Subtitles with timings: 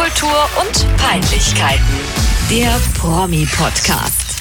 [0.00, 1.84] Popkultur und Peinlichkeiten.
[2.48, 4.40] Der Promi-Podcast.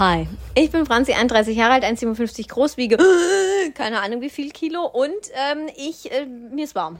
[0.00, 0.26] Hi,
[0.56, 2.98] ich bin Franzi, 31 Jahre alt, 1,57 groß, wiege
[3.74, 5.12] keine Ahnung wie viel Kilo und
[5.52, 6.96] ähm, ich, äh, mir ist warm.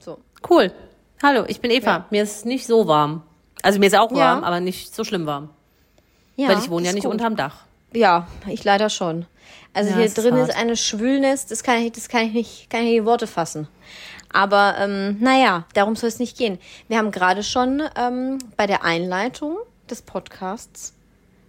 [0.00, 0.18] So.
[0.48, 0.72] Cool.
[1.22, 1.90] Hallo, ich bin Eva.
[1.90, 2.06] Ja.
[2.10, 3.22] Mir ist nicht so warm.
[3.62, 4.16] Also mir ist auch Ja.
[4.16, 5.50] warm, aber nicht so schlimm warm.
[6.34, 7.12] Ja, weil ich wohne ja ist nicht gut.
[7.12, 7.58] unterm Dach.
[7.92, 9.26] Ja, ich leider schon.
[9.72, 10.56] Also Ja, hier ist drin ist hart.
[10.56, 13.68] eine Schwülnis, das kann ich, das kann ich nicht, kann ich nicht in Worte fassen.
[14.32, 16.58] Aber ähm, naja, darum soll es nicht gehen.
[16.88, 19.56] Wir haben gerade schon ähm, bei der Einleitung
[19.90, 20.94] des Podcasts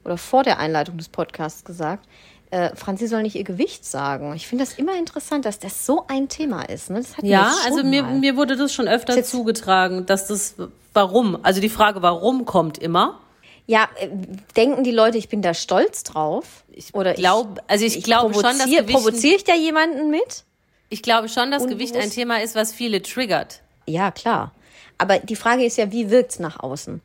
[0.03, 2.07] oder vor der Einleitung des Podcasts gesagt,
[2.49, 4.33] äh, Franzi soll nicht ihr Gewicht sagen.
[4.35, 6.89] Ich finde das immer interessant, dass das so ein Thema ist.
[6.89, 6.97] Ne?
[6.97, 8.17] Das wir Ja, also mir, mal.
[8.19, 10.55] mir wurde das schon öfter Jetzt- zugetragen, dass das
[10.93, 13.19] warum, also die Frage warum kommt immer.
[13.67, 14.09] Ja, äh,
[14.57, 16.63] denken die Leute, ich bin da stolz drauf?
[16.93, 20.43] Oder glaub- also ich glaube schon, dass provoziere ich da jemanden mit?
[20.91, 21.65] Ich glaube schon, dass.
[21.67, 23.61] Gewicht ein Thema ist, was viele triggert.
[23.85, 24.51] Ja, klar.
[24.97, 27.01] Aber die Frage ist ja, wie wirkt's nach außen?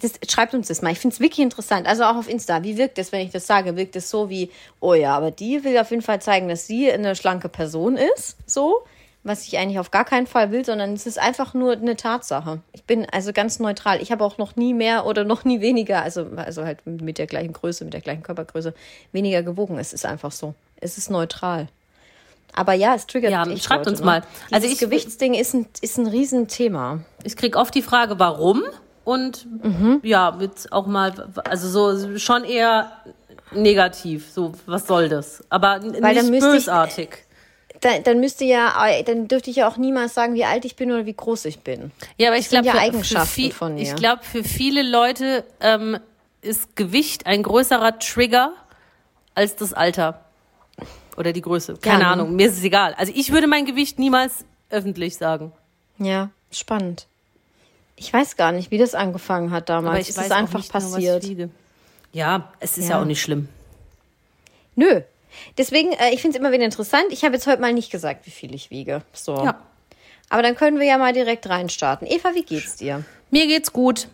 [0.00, 0.90] Das, schreibt uns das mal.
[0.90, 1.86] Ich finde es wirklich interessant.
[1.86, 2.64] Also auch auf Insta.
[2.64, 3.76] Wie wirkt es, wenn ich das sage?
[3.76, 4.50] Wirkt es so wie,
[4.80, 8.36] oh ja, aber die will auf jeden Fall zeigen, dass sie eine schlanke Person ist?
[8.44, 8.82] So?
[9.22, 12.60] Was ich eigentlich auf gar keinen Fall will, sondern es ist einfach nur eine Tatsache.
[12.72, 14.02] Ich bin also ganz neutral.
[14.02, 17.28] Ich habe auch noch nie mehr oder noch nie weniger, also, also halt mit der
[17.28, 18.74] gleichen Größe, mit der gleichen Körpergröße,
[19.12, 19.78] weniger gewogen.
[19.78, 20.54] Es ist einfach so.
[20.80, 21.68] Es ist neutral.
[22.54, 24.06] Aber ja, es triggert Ja, echt schreibt Leute, uns ne?
[24.06, 24.20] mal.
[24.20, 27.00] Dieses Also ich- Gewichtsding ist ein, ist ein Riesenthema.
[27.24, 28.62] Ich krieg oft die Frage, warum
[29.04, 30.00] und Mhm.
[30.02, 31.12] ja, mit auch mal,
[31.44, 32.92] also so schon eher
[33.52, 34.30] negativ.
[34.30, 35.42] So, was soll das?
[35.48, 37.08] Aber Weil nicht müsste ich- bösartig.
[37.80, 38.72] Dann, dann müsste ja,
[39.04, 41.60] dann dürfte ich ja auch niemals sagen, wie alt ich bin oder wie groß ich
[41.60, 41.90] bin.
[42.16, 43.82] Ja, aber ich glaube, ja für, Eigenschaften für, viel- von mir.
[43.82, 45.98] ich glaube, für viele Leute ähm,
[46.42, 48.52] ist Gewicht ein größerer Trigger
[49.34, 50.20] als das Alter
[51.16, 51.76] oder die Größe.
[51.80, 52.12] Keine Ja, ne?
[52.22, 52.94] Ahnung, mir ist es egal.
[52.94, 55.52] Also ich würde mein Gewicht niemals öffentlich sagen.
[55.98, 57.06] Ja, spannend.
[57.96, 59.88] Ich weiß gar nicht, wie das angefangen hat damals.
[59.90, 61.22] Aber ich es weiß ist auch einfach nicht nur, was ich passiert.
[61.28, 61.50] wiege.
[62.12, 62.96] Ja, es ist ja.
[62.96, 63.00] Ja.
[63.00, 63.48] auch nicht schlimm.
[64.74, 65.02] Nö.
[65.58, 67.06] Deswegen, äh, ich finde es immer wieder interessant.
[67.10, 69.02] Ich habe jetzt heute mal nicht gesagt, wie viel ich wiege.
[69.12, 69.36] So.
[69.44, 69.60] Ja.
[70.28, 72.06] Aber dann können wir ja mal direkt reinstarten.
[72.06, 73.04] Eva, wie geht's dir?
[73.30, 74.08] Mir geht's gut.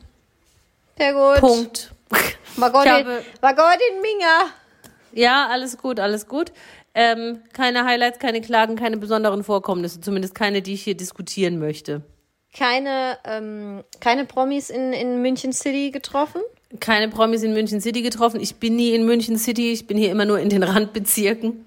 [0.97, 1.41] Sehr gut.
[1.41, 1.93] Punkt.
[2.57, 4.47] War Gott, Ich in, Gott in Minga.
[5.13, 6.53] Ja, alles gut, alles gut.
[7.01, 12.03] Ähm, keine Highlights, keine Klagen, keine besonderen Vorkommnisse, zumindest keine, die ich hier diskutieren möchte.
[12.53, 16.41] Keine, ähm, keine Promis in, in München City getroffen?
[16.81, 18.41] Keine Promis in München City getroffen.
[18.41, 21.67] Ich bin nie in München City, ich bin hier immer nur in den Randbezirken.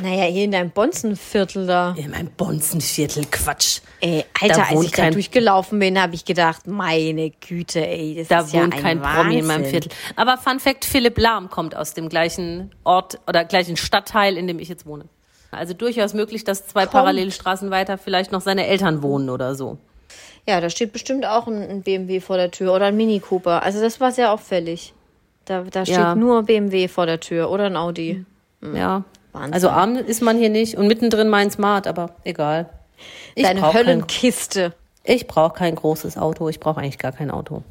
[0.00, 1.94] Naja, hier in deinem Bonzenviertel da.
[1.96, 3.80] In meinem Bonzenviertel, Quatsch.
[4.00, 7.84] Ey, Alter, Da als wohnt ich da kein- durchgelaufen bin, habe ich gedacht, meine Güte,
[7.86, 9.22] ey, das Da ist ja wohnt ein kein Wahnsinn.
[9.22, 9.90] Promi in meinem Viertel.
[10.14, 14.58] Aber Fun Fact, Philipp Lahm kommt aus dem gleichen Ort oder gleichen Stadtteil, in dem
[14.60, 15.06] ich jetzt wohne.
[15.50, 16.92] Also durchaus möglich, dass zwei Kommt.
[16.92, 19.78] Parallelstraßen weiter vielleicht noch seine Eltern wohnen oder so.
[20.46, 23.62] Ja, da steht bestimmt auch ein, BMW vor der Tür oder ein Mini Cooper.
[23.62, 24.94] Also das war sehr auffällig.
[25.44, 26.14] Da, da steht Ja.
[26.14, 28.24] nur BMW vor der Tür oder ein Audi.
[28.74, 29.04] Ja.
[29.38, 29.54] Wahnsinn.
[29.54, 32.68] Also arm ist man hier nicht und mittendrin mein Smart, aber egal.
[33.34, 34.74] Ich Deine brauch kein- Höllenkiste.
[35.04, 36.48] Ich brauche kein großes Auto.
[36.48, 37.62] Ich brauche eigentlich gar kein Auto.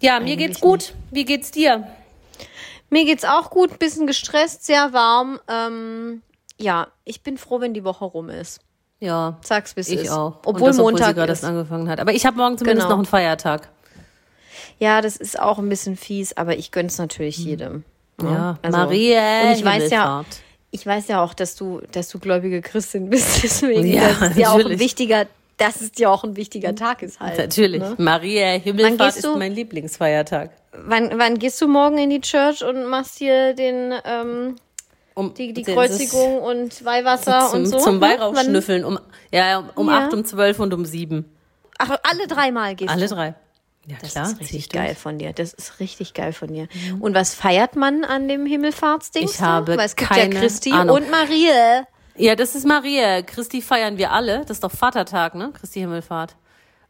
[0.00, 0.94] Ja, mir geht's Eigentlich gut.
[1.10, 1.86] Wie geht's dir?
[2.90, 5.40] Mir geht's auch gut, bisschen gestresst, sehr warm.
[5.48, 6.22] Ähm,
[6.58, 8.60] ja, ich bin froh, wenn die Woche rum ist.
[9.00, 10.10] Ja, Sag's, es ich ist.
[10.10, 10.38] auch.
[10.44, 12.00] Obwohl das, obwohl Montag gerade erst angefangen hat.
[12.00, 12.90] Aber ich habe morgen zumindest Genau.
[12.96, 13.68] noch einen Feiertag.
[14.78, 17.84] Ja, das ist auch ein bisschen fies, aber ich gönn's natürlich jedem.
[18.20, 18.32] Hm.
[18.32, 20.24] Ja, Also, Maria und ich weiß ja.
[20.70, 23.42] Ich weiß ja auch, dass du, dass du gläubige Christin bist.
[23.42, 27.02] Deswegen, Ja, das ist ja auch ein wichtiger, dass es ja auch ein wichtiger Tag
[27.02, 27.38] ist halt.
[27.38, 27.80] Natürlich.
[27.80, 27.94] Ne?
[27.98, 29.36] Maria Himmelfahrt ist du?
[29.36, 30.50] mein Lieblingsfeiertag.
[30.72, 34.56] Wann, wann gehst du morgen in die Church und machst hier den, ähm,
[35.14, 37.78] Um, die, die Kreuzigung und Weihwasser zum, und so?
[37.78, 38.02] Zum ne?
[38.02, 38.84] Weihrauchschnüffeln.
[38.84, 39.00] Um,
[39.32, 40.04] ja, ja, um Ja.
[40.04, 41.24] acht, um zwölf und um sieben.
[41.78, 43.14] Ach, alle dreimal gehst Alle du.
[43.16, 43.34] drei.
[43.88, 44.26] Ja, Das klar.
[44.30, 44.84] ist richtig durch.
[44.84, 45.32] geil von dir.
[45.32, 46.68] Das ist richtig geil von dir.
[47.00, 49.24] Und was feiert man an dem Himmelfahrtsding?
[49.24, 50.96] Ich habe Weil es gibt keine ja Christi Ahnung.
[50.96, 51.48] und Marie.
[52.16, 53.22] Ja, das ist Maria.
[53.22, 54.40] Christi feiern wir alle.
[54.40, 55.52] Das ist doch Vatertag, ne?
[55.58, 56.36] Christi Himmelfahrt.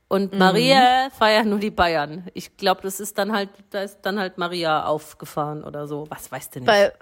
[0.09, 0.39] Und Mhm.
[0.39, 2.27] Maria feiern nur die Bayern.
[2.35, 6.07] Ich glaube, das ist dann halt, da ist dann halt Maria aufgefahren oder so.
[6.09, 6.69] Was weißt du nicht?
[6.69, 6.93] Weil,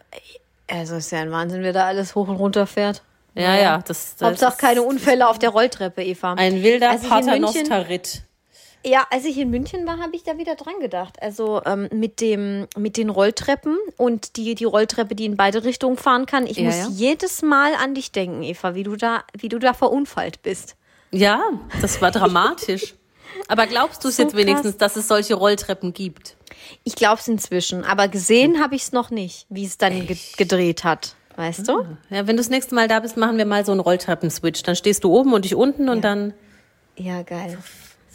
[0.69, 3.03] also ist ja ein Wahnsinn, wer da alles hoch und runter fährt.
[3.35, 6.35] ja, ja, das, das Hauptsache keine Unfälle auf der Rolltreppe, Eva.
[6.35, 8.23] ein wilder Als ich in München- Paternoster-Ritt.
[8.87, 11.21] Ja, als ich in München war, habe ich da wieder dran gedacht.
[11.21, 15.97] Also ähm, mit dem mit den Rolltreppen und die die Rolltreppe, die in beide Richtungen
[15.97, 16.47] fahren kann.
[16.47, 16.89] Ich Ja, muss ja.
[16.91, 20.77] jedes Mal an dich denken, Eva, wie du da wie du da verunfallt bist.
[21.11, 21.43] Ja,
[21.81, 22.95] das war dramatisch.
[23.49, 26.37] Aber glaubst du es So jetzt wenigstens, dass es solche Rolltreppen gibt?
[26.85, 30.17] Ich glaube es inzwischen, aber gesehen habe ich es noch nicht, wie es dann ge
[30.37, 31.17] gedreht hat.
[31.37, 31.85] Weißt du?
[32.09, 34.63] Ja, wenn du das nächste Mal da bist, machen wir mal so einen Rolltreppen-Switch.
[34.63, 36.33] Dann stehst du oben und ich unten und dann
[36.97, 37.59] Ja, geil.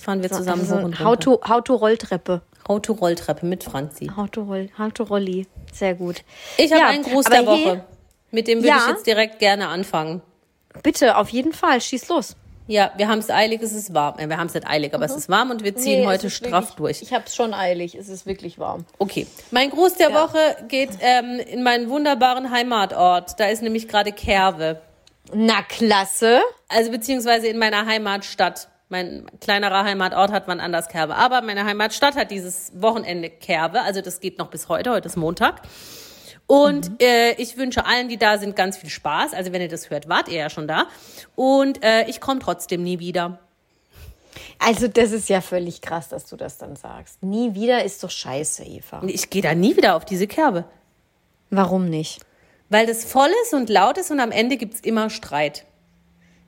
[0.01, 1.19] Fahren wir zusammen also hoch und runter.
[1.19, 2.41] to, How to Rolltreppe.
[2.67, 4.11] Auto-Rolltreppe mit Franzi.
[4.15, 5.47] How to, Roll, How to Rolli.
[5.73, 6.21] Sehr gut.
[6.57, 7.55] Ich habe Ja, einen Gruß der Woche.
[7.57, 7.85] hier-
[8.29, 8.77] Mit dem würde Ja.
[8.83, 10.21] ich jetzt direkt gerne anfangen.
[10.83, 12.35] Bitte, auf jeden Fall, schieß los.
[12.67, 14.17] Ja, wir haben es eilig, es ist warm.
[14.19, 16.05] Äh, Wir haben es nicht eilig, aber es ist warm und wir ziehen Mhm.
[16.05, 17.01] Nee, heute straff wirklich, durch.
[17.01, 18.85] Ich habe es schon eilig, es ist wirklich warm.
[18.99, 19.27] Okay.
[19.49, 20.23] Mein Gruß der Ja.
[20.23, 23.37] Woche geht ähm, in meinen wunderbaren Heimatort.
[23.39, 24.79] Da ist nämlich gerade Kerwe.
[25.33, 26.39] Na, klasse.
[26.69, 28.69] Also beziehungsweise in meiner Heimatstadt.
[28.91, 31.15] Mein kleinerer Heimatort hat wann anders Kerbe.
[31.15, 33.81] Aber meine Heimatstadt hat dieses Wochenende Kerbe.
[33.83, 34.91] Also das geht noch bis heute.
[34.91, 35.61] Heute ist Montag.
[36.45, 39.33] Und äh, ich wünsche allen, die da sind, ganz viel Spaß.
[39.33, 40.87] Also wenn ihr das hört, wart ihr ja schon da.
[41.37, 43.39] Und äh, ich komme trotzdem nie wieder.
[44.59, 47.23] Also, das ist ja völlig krass, dass du das dann sagst.
[47.23, 49.01] Nie wieder ist doch scheiße, Eva.
[49.07, 50.65] Ich gehe da nie wieder auf diese Kerbe.
[51.49, 52.21] Warum nicht?
[52.69, 55.65] Weil das voll ist und laut ist und am Ende gibt's immer Streit.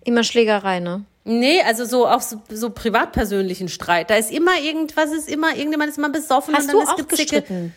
[0.04, 1.06] Immer Schlägerei, ne?
[1.26, 4.10] Nee, also so auch so, so privatpersönlichen Streit.
[4.10, 6.94] Da ist immer irgendwas, ist immer, irgendjemand ist mal besoffen Hast und du dann ist
[6.94, 7.42] auch Gezicke.
[7.42, 7.74] gestritten?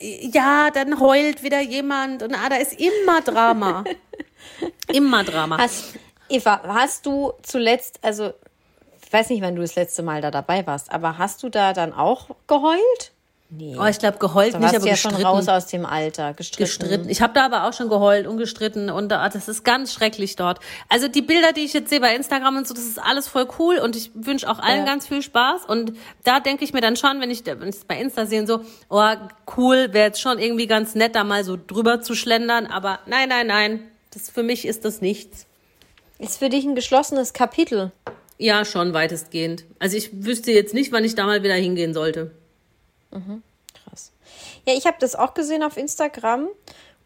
[0.00, 3.84] Ja, dann heult wieder jemand und ah, da ist immer Drama.
[4.92, 5.58] immer Drama.
[5.58, 5.94] Hast,
[6.28, 8.32] Eva, hast du zuletzt, also,
[9.04, 11.72] ich weiß nicht, wann du das letzte Mal da dabei warst, aber hast du da
[11.72, 13.12] dann auch geheult?
[13.54, 13.76] Nee.
[13.78, 15.16] oh, ich glaube geheult da nicht, aber du ja gestritten.
[15.16, 16.32] schon raus aus dem Alter.
[16.32, 16.62] Gestritten.
[16.64, 17.08] gestritten.
[17.10, 20.36] Ich habe da aber auch schon geheult und gestritten und ah, das ist ganz schrecklich
[20.36, 20.58] dort.
[20.88, 23.46] Also die Bilder, die ich jetzt sehe bei Instagram und so, das ist alles voll
[23.58, 24.84] cool und ich wünsche auch allen Ja.
[24.86, 25.92] ganz viel Spaß und
[26.24, 28.62] da denke ich mir dann schon, wenn ich wenn ich es bei Insta sehe, so,
[28.88, 29.10] oh
[29.58, 33.28] cool, wäre jetzt schon irgendwie ganz nett, da mal so drüber zu schlendern, aber nein,
[33.28, 33.80] nein, nein,
[34.14, 35.46] das für mich ist das nichts.
[36.18, 37.92] Ist für dich ein geschlossenes Kapitel.
[38.38, 39.64] Ja, schon weitestgehend.
[39.78, 42.30] Also ich wüsste jetzt nicht, wann ich da mal wieder hingehen sollte.
[43.84, 44.12] Krass.
[44.66, 46.48] Ja, ich habe das auch gesehen auf Instagram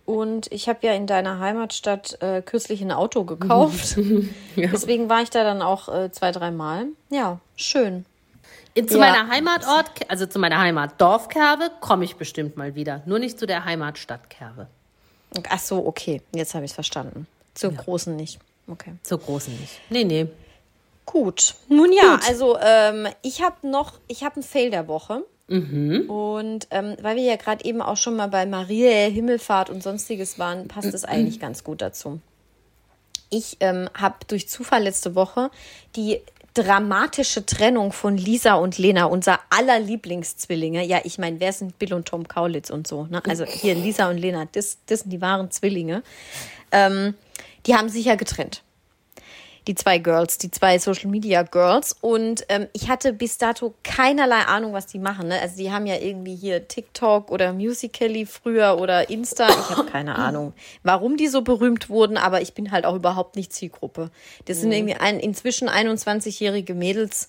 [0.05, 3.97] und ich habe ja in deiner Heimatstadt äh, kürzlich ein Auto gekauft.
[4.57, 6.87] Deswegen war ich da dann auch äh, zwei, dreimal.
[7.11, 8.05] Ja, schön.
[8.77, 9.11] Zu Ja.
[9.11, 13.03] meiner Heimatort, also zu meiner Heimatdorf Kerbe, komme ich bestimmt mal wieder.
[13.07, 14.67] Nur nicht zu der Heimatstadt Kerbe.
[15.49, 16.21] Ach so, okay.
[16.35, 17.27] Jetzt habe ich es verstanden.
[17.55, 18.39] Zur großen nicht.
[18.69, 18.93] Okay.
[19.03, 19.81] Zur großen nicht.
[19.89, 20.27] Nee, nee.
[21.07, 21.55] Gut.
[21.69, 25.25] Nun ja, also ähm, ich habe noch, ich habe einen Fail der Woche.
[26.09, 30.39] Und ähm, weil wir ja gerade eben auch schon mal bei Maria Himmelfahrt und sonstiges
[30.39, 32.21] waren, passt es eigentlich ganz gut dazu.
[33.31, 35.51] Ich ähm, habe durch Zufall letzte Woche
[35.95, 36.21] die
[36.55, 40.85] dramatische Trennung von Lisa und Lena, unser aller Lieblingszwillinge.
[40.85, 43.07] Ja, ich meine, wer sind Bill und Tom Kaulitz und so?
[43.07, 43.23] Ne?
[43.29, 46.03] Also hier Lisa und Lena, das, das sind die wahren Zwillinge.
[46.73, 47.15] Ähm,
[47.67, 48.63] die haben sich ja getrennt
[49.67, 51.97] die zwei Girls, die zwei Social Media Girls.
[52.01, 55.29] Und ähm, ich hatte bis dato keinerlei Ahnung, was die machen.
[55.29, 55.41] Ne?
[55.41, 59.49] Also die haben ja irgendwie hier TikTok oder Musical.ly früher oder Insta.
[59.49, 60.53] Ich habe keine Ahnung,
[60.83, 64.11] warum die so berühmt wurden, aber ich bin halt auch überhaupt nicht Zielgruppe.
[64.45, 67.29] Das sind irgendwie ein, inzwischen 21-jährige Mädels,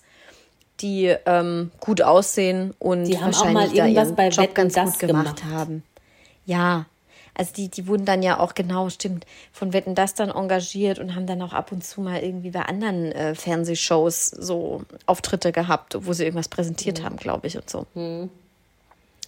[0.80, 4.54] die ähm, gut aussehen und Die haben auch wahrscheinlich mal da irgendwas bei Job Wetten,
[4.54, 5.44] ganz gut gemacht gemacht.
[5.44, 5.82] haben.
[6.46, 6.86] Ja,
[7.38, 11.14] also die, die wurden dann ja auch genau, stimmt, von Wetten das dann engagiert und
[11.14, 15.96] haben dann auch ab und zu mal irgendwie bei anderen äh, Fernsehshows so Auftritte gehabt,
[16.00, 17.86] wo sie irgendwas präsentiert haben, glaube ich, und so.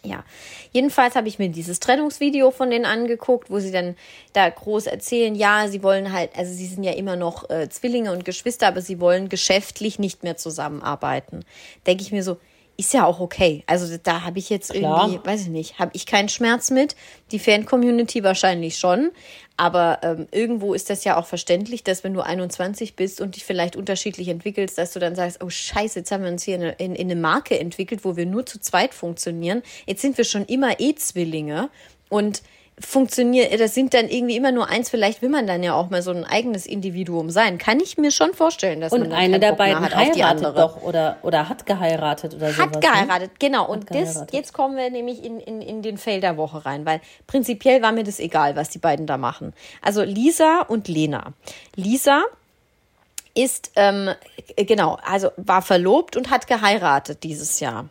[0.03, 0.25] Ja,
[0.73, 3.97] jedenfalls habe ich mir dieses Trennungsvideo von denen angeguckt, wo sie dann
[4.33, 8.11] da groß erzählen, ja, sie wollen halt, also sie sind ja immer noch äh, Zwillinge
[8.11, 11.45] und Geschwister, aber sie wollen geschäftlich nicht mehr zusammenarbeiten.
[11.87, 12.39] Denke ich mir so,
[12.81, 13.63] ist ja auch okay.
[13.67, 15.07] Also da habe ich jetzt Klar.
[15.07, 16.97] irgendwie, weiß ich nicht, habe ich keinen Schmerz mit.
[17.31, 19.11] Die Fan-Community wahrscheinlich schon.
[19.59, 23.45] Aber ähm, irgendwo ist das ja auch verständlich, dass wenn du 21 bist und dich
[23.45, 26.63] vielleicht unterschiedlich entwickelst, dass du dann sagst, oh scheiße, jetzt haben wir uns hier in,
[26.63, 29.63] in, in eine Marke entwickelt, wo wir nur zu zweit funktionieren.
[29.87, 31.69] Jetzt sind wir schon immer eh Zwillinge
[32.09, 32.43] und
[32.81, 36.03] funktioniert, das sind dann irgendwie immer nur eins, vielleicht will man dann ja auch mal
[36.03, 37.59] so ein eigenes Individuum sein.
[37.59, 40.47] Kann ich mir schon vorstellen, dass Und man eine der beiden hat auf die heiratet
[40.47, 40.61] andere.
[40.61, 42.59] doch oder, oder hat geheiratet oder sowas.
[42.59, 42.81] Hat ne?
[42.81, 43.67] geheiratet, genau.
[43.67, 44.33] Und das, geheiratet.
[44.33, 47.93] jetzt kommen wir nämlich in, in, in den Fail der Woche rein, weil prinzipiell war
[47.93, 49.53] mir das egal, was die beiden da machen.
[49.83, 51.33] Also Lisa und Lena.
[51.77, 52.23] Lisa
[53.35, 54.11] ist, ähm,
[54.57, 57.89] genau, also war verlobt und hat geheiratet dieses Jahr.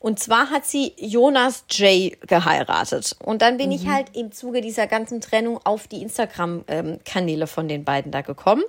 [0.00, 2.18] Und zwar hat sie Jonas J.
[2.26, 3.16] geheiratet.
[3.22, 7.84] Und dann bin ich halt im Zuge dieser ganzen Trennung auf die Instagram-Kanäle von den
[7.84, 8.62] beiden da gekommen.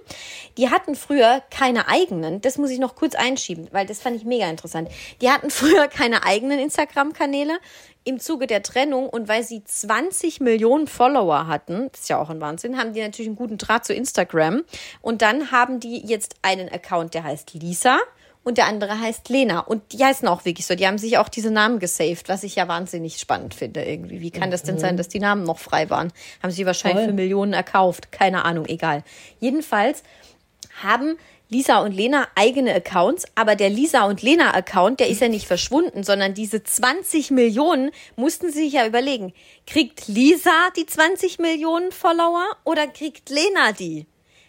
[0.57, 4.25] Die hatten früher keine eigenen, das muss ich noch kurz einschieben, weil das fand ich
[4.25, 4.89] mega interessant.
[5.21, 7.59] Die hatten früher keine eigenen Instagram-Kanäle.
[8.05, 12.29] Im Zuge der Trennung und weil sie 20 Millionen Follower hatten, das ist ja auch
[12.29, 14.63] ein Wahnsinn, haben die natürlich einen guten Draht zu Instagram.
[15.01, 17.99] Und dann haben die jetzt einen Account, der heißt Lisa
[18.43, 19.59] und der andere heißt Lena.
[19.59, 20.75] Und die heißen auch wirklich so.
[20.75, 24.21] Die haben sich auch diese Namen gesaved, was ich ja wahnsinnig spannend finde irgendwie.
[24.21, 26.11] Wie kann das denn sein, dass die Namen noch frei waren?
[26.41, 27.09] Haben sie wahrscheinlich Toll.
[27.09, 28.11] für Millionen erkauft.
[28.11, 29.03] Keine Ahnung, egal.
[29.39, 30.03] Jedenfalls
[30.81, 31.17] haben
[31.51, 35.47] Lisa und Lena eigene Accounts, aber der Lisa und Lena Account, der ist ja nicht
[35.47, 39.33] verschwunden, sondern diese 20 Millionen mussten sie sich ja überlegen.
[39.65, 44.05] Kriegt Lisa die 20 Millionen Follower oder kriegt Lena die?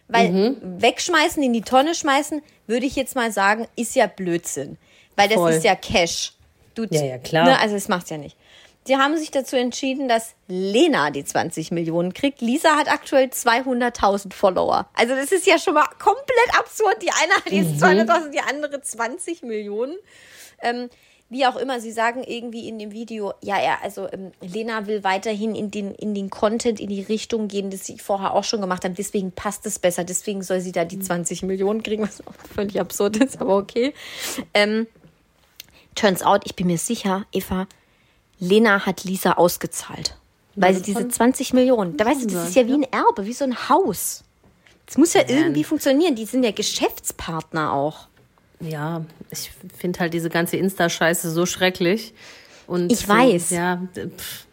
[0.08, 0.82] Weil Mhm.
[0.82, 4.76] wegschmeißen, in die Tonne schmeißen, würde ich jetzt mal sagen, ist ja Blödsinn.
[5.16, 5.52] Weil das Voll.
[5.52, 6.32] ist ja Cash.
[6.74, 7.44] Du, Ja, ja, klar.
[7.44, 8.36] Ne, also das macht's ja nicht.
[8.84, 12.40] Sie haben sich dazu entschieden, dass Lena die 20 Millionen kriegt.
[12.40, 14.88] Lisa hat aktuell 200.000 Follower.
[14.94, 17.02] Also das ist ja schon mal komplett absurd.
[17.02, 19.96] Die eine hat jetzt 200.000, die andere 20 Millionen.
[20.62, 20.88] Ähm,
[21.28, 25.04] wie auch immer, sie sagen irgendwie in dem Video, ja, ja, also ähm, Lena will
[25.04, 28.60] weiterhin in den, in den Content, in die Richtung gehen, das sie vorher auch schon
[28.60, 28.96] gemacht haben.
[28.96, 30.02] Deswegen passt es besser.
[30.02, 33.94] Deswegen soll sie da die 20 Millionen kriegen, was auch völlig absurd ist, aber okay.
[34.54, 34.88] Ähm,
[35.94, 37.68] turns out, ich bin mir sicher, Eva,
[38.40, 40.16] Lena hat Lisa ausgezahlt.
[40.56, 43.32] Weil sie diese 20 Millionen, da weißt du, das ist ja wie ein Erbe, wie
[43.32, 44.24] so ein Haus.
[44.86, 46.16] Das muss ja irgendwie funktionieren.
[46.16, 48.08] Die sind ja Geschäftspartner auch.
[48.58, 52.12] Ja, ich finde halt diese ganze Insta-Scheiße so schrecklich.
[52.66, 53.50] Und Ich weiß.
[53.50, 54.46] Ja, pff,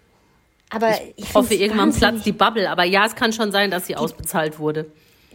[0.69, 2.69] Aber ich, ich hoffe, irgendwann platzt die Bubble.
[2.69, 4.85] Aber ja, es kann schon sein, dass sie ausbezahlt wurde.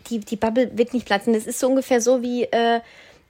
[0.08, 1.32] die, die Bubble wird nicht platzen.
[1.34, 2.80] Das ist so ungefähr so wie, äh,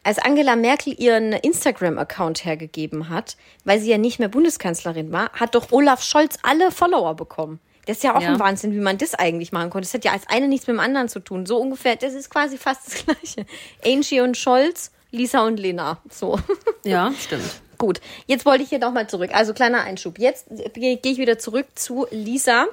[0.04, 5.54] als Angela Merkel ihren Instagram-Account hergegeben hat, weil sie ja nicht mehr Bundeskanzlerin war, hat
[5.54, 7.60] doch Olaf Scholz alle Follower bekommen.
[7.86, 8.28] Das ist ja auch Ja.
[8.30, 9.86] ein Wahnsinn, wie man das eigentlich machen konnte.
[9.86, 11.46] Das hat ja als eine nichts mit dem anderen zu tun.
[11.46, 13.46] So ungefähr, das ist quasi fast das Gleiche.
[13.84, 16.00] Angie und Scholz, Lisa und Lena.
[16.10, 16.38] So.
[16.84, 17.60] Ja, stimmt.
[17.78, 19.30] Gut, jetzt wollte ich hier nochmal zurück.
[19.32, 20.18] Also kleiner Einschub.
[20.18, 22.66] Jetzt gehe ich wieder zurück zu Lisa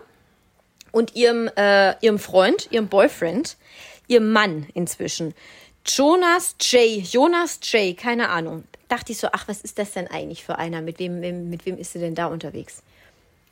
[0.92, 3.58] und ihrem, äh, ihrem Freund, ihrem Boyfriend,
[4.08, 5.34] ihrem Mann inzwischen.
[5.96, 7.00] Jonas J.
[7.04, 7.98] Jonas J.
[7.98, 8.64] Keine Ahnung.
[8.88, 10.82] Dachte ich so, ach, was ist das denn eigentlich für einer?
[10.82, 12.82] Mit wem, wem- mit wem ist sie denn da unterwegs?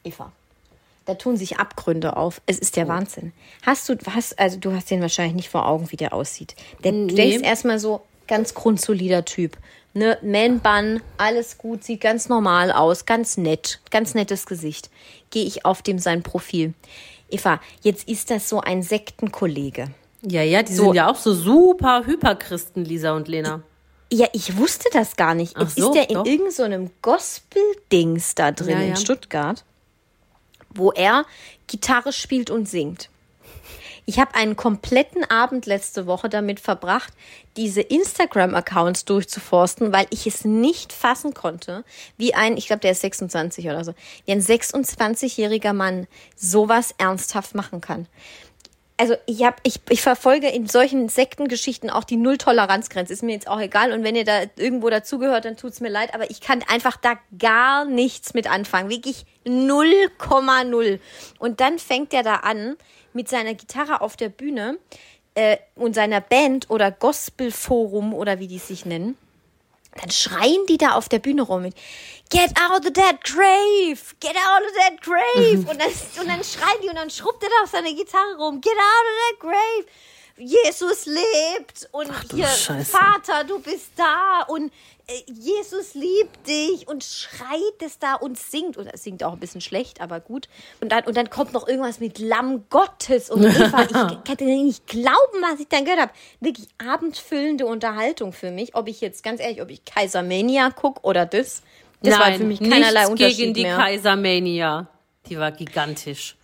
[0.03, 0.32] Eva.
[1.06, 2.41] Da tun sich Abgründe auf.
[2.46, 3.32] Es ist der Wahnsinn.
[3.65, 6.56] Hast du, hast, also du hast den wahrscheinlich nicht vor Augen, wie der aussieht.
[6.84, 7.13] Der, Du Nee.
[7.15, 9.58] denkst erstmal so, ganz grundsolider Typ.
[9.94, 14.89] Ne, Man-Bun, alles gut, sieht ganz normal aus, ganz nett, ganz nettes Gesicht.
[15.32, 16.74] Gehe ich auf dem sein Profil.
[17.29, 19.89] Eva, jetzt ist das so ein Sektenkollege.
[20.29, 20.86] Ja, ja, die So.
[20.86, 23.62] sind ja auch so super Hyperchristen, Lisa und Lena.
[24.12, 25.57] Ja, ich wusste das gar nicht.
[25.57, 28.88] Jetzt so, ist der in irgendeinem so Gospel-Dings da drin Ja, ja.
[28.89, 29.63] in Stuttgart,
[30.74, 31.25] wo er
[31.67, 33.10] Gitarre spielt und singt.
[34.10, 37.12] Ich habe einen kompletten Abend letzte Woche damit verbracht,
[37.57, 41.84] diese Instagram-Accounts durchzuforsten, weil ich es nicht fassen konnte,
[42.15, 43.93] wie ein, ich glaube, der ist 26 oder so,
[44.25, 46.07] wie ein 26-jähriger Mann
[46.38, 48.07] sowas ernsthaft machen kann
[48.98, 53.13] also ich hab, ich, ich verfolge in solchen Sektengeschichten auch die Null-Toleranz-Grenze.
[53.13, 53.92] Ist mir jetzt auch egal.
[53.92, 56.16] Und wenn ihr da irgendwo dazugehört, dann tut's mir leid.
[56.16, 58.89] Aber ich kann einfach da gar nichts mit anfangen.
[58.89, 61.00] Wirklich 0,0.
[61.38, 62.75] Und dann fängt er da an,
[63.13, 64.77] mit seiner Gitarre auf der Bühne
[65.36, 69.16] äh, und seiner Band oder Gospelforum oder wie die sich nennen.
[70.00, 71.75] Dann schreien die da auf der Bühne rum mit
[72.30, 74.00] Get out of that grave!
[74.20, 75.70] Get out of that grave!
[75.70, 78.60] Und dann, und dann schreien die und dann schrubbt er da auf seiner Gitarre rum.
[78.62, 79.86] Get out of that grave!
[80.38, 82.91] Jesus lebt und du hier Scheiße.
[82.91, 84.72] Vater, du bist da und
[85.08, 89.39] äh, Jesus liebt dich und schreit es da und singt und er singt auch ein
[89.39, 90.48] bisschen schlecht, aber gut.
[90.79, 94.86] Und dann und dann kommt noch irgendwas mit Lamm Gottes und Eva, ich kann nicht
[94.86, 96.12] glauben, was ich dann gehört habe.
[96.39, 101.25] Wirklich abendfüllende Unterhaltung für mich, ob ich jetzt ganz ehrlich, ob ich Kaisermania guck oder
[101.25, 101.63] das.
[102.01, 103.75] Das war für mich keinerlei Unterschied gegen die mehr.
[103.75, 104.88] Kaisermania.
[105.27, 106.36] Die war gigantisch.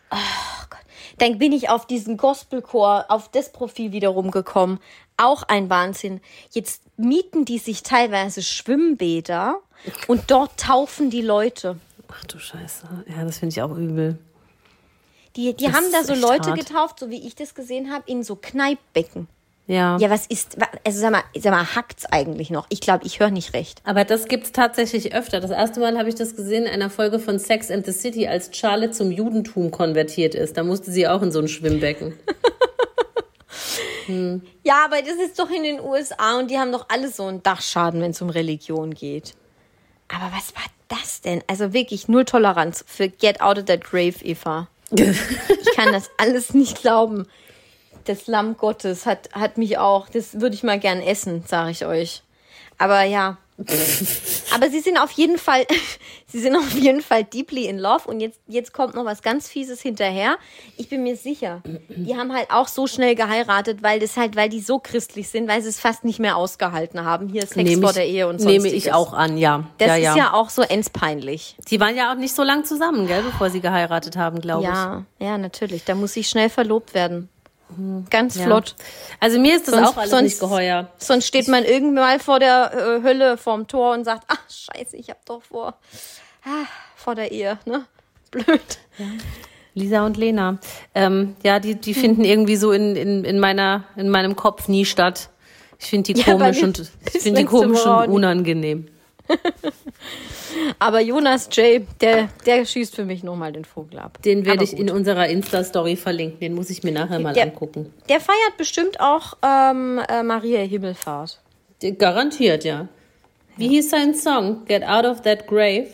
[1.18, 4.80] Dann bin ich auf diesen Gospelchor, auf das Profil wiederum gekommen.
[5.18, 6.22] Auch ein Wahnsinn.
[6.52, 9.60] Jetzt mieten die sich teilweise Schwimmbäder
[10.08, 11.80] und dort taufen die Leute.
[12.08, 12.88] Ach du Scheiße.
[13.10, 14.18] Ja, das finde ich auch übel.
[15.36, 16.60] Die, die Das haben da so Leute hart.
[16.60, 19.28] getauft, so wie ich das gesehen habe, in so Kneippbecken.
[19.66, 19.98] Ja.
[19.98, 22.66] Ja, was ist, also sag mal, sag mal, hackt's eigentlich noch?
[22.70, 23.82] Ich glaube, ich höre nicht recht.
[23.86, 25.40] Aber das gibt's tatsächlich öfter.
[25.40, 28.28] Das erste Mal habe ich das gesehen in einer Folge von Sex and the City,
[28.28, 30.58] als Charlotte zum Judentum konvertiert ist.
[30.58, 32.14] Da musste sie auch in so ein Schwimmbecken.
[34.64, 37.42] Ja, aber das ist doch in den USA und die haben doch alle so einen
[37.42, 39.34] Dachschaden, wenn es um Religion geht.
[40.10, 41.42] Aber was war das denn?
[41.48, 44.68] Also wirklich null Toleranz für Get Out of That Grave, Eva.
[44.92, 47.26] Ich kann das alles nicht glauben.
[48.06, 51.86] Das Lamm Gottes hat, hat mich auch, das würde ich mal gern essen, sage ich
[51.86, 52.24] euch.
[52.78, 53.38] Aber ja.
[54.56, 55.66] Aber sie sind auf jeden Fall,
[56.28, 59.48] sie sind auf jeden Fall deeply in love und jetzt, jetzt kommt noch was ganz
[59.48, 60.38] Fieses hinterher.
[60.76, 64.50] Ich bin mir sicher, die haben halt auch so schnell geheiratet, weil das halt, weil
[64.50, 67.28] die so christlich sind, weil sie es fast nicht mehr ausgehalten haben.
[67.28, 68.86] Hier Sex Nehme vor ich, der Ehe und nehme sonstiges.
[68.86, 69.66] ich auch an, ja.
[69.78, 70.18] Das ja, ist ja.
[70.18, 71.56] ja auch so endspeinlich.
[71.70, 75.06] Die waren ja auch nicht so lang zusammen, gell, bevor sie geheiratet haben, glaube Ja,
[75.20, 75.84] ja, natürlich.
[75.86, 77.30] Da muss ich schnell verlobt werden.
[78.10, 78.44] Ganz Ja.
[78.46, 78.76] flott.
[79.20, 80.90] Also mir ist das Sonst- auch alles sonst- nicht geheuer.
[80.98, 84.98] Sonst steht man irgendwann mal vor der äh, Hölle vorm Tor und sagt, ach scheiße,
[84.98, 85.76] ich hab doch vor,
[86.46, 86.66] ah,
[86.96, 87.86] vor der Ehe, ne?
[88.32, 88.62] Blöd.
[89.76, 90.58] Lisa und Lena.
[90.96, 94.86] Ähm, ja, die, die finden irgendwie so in, in, in, meiner, in meinem Kopf nie
[94.86, 95.30] statt.
[95.80, 96.80] Ich finde die Ja, komisch und
[97.14, 98.88] ich finde die komisch und unangenehm.
[100.80, 104.22] Aber Jonas J., der, der schießt für mich nochmal den Vogel ab.
[104.24, 106.40] Den werde ich in unserer Insta-Story verlinken.
[106.40, 107.94] Den muss ich mir nachher mal Der- angucken.
[108.10, 111.40] Der feiert bestimmt auch ähm, äh, Maria Himmelfahrt.
[111.98, 112.88] Garantiert, ja.
[113.58, 114.66] Wie hieß sein Song?
[114.66, 115.88] Get out of that grave.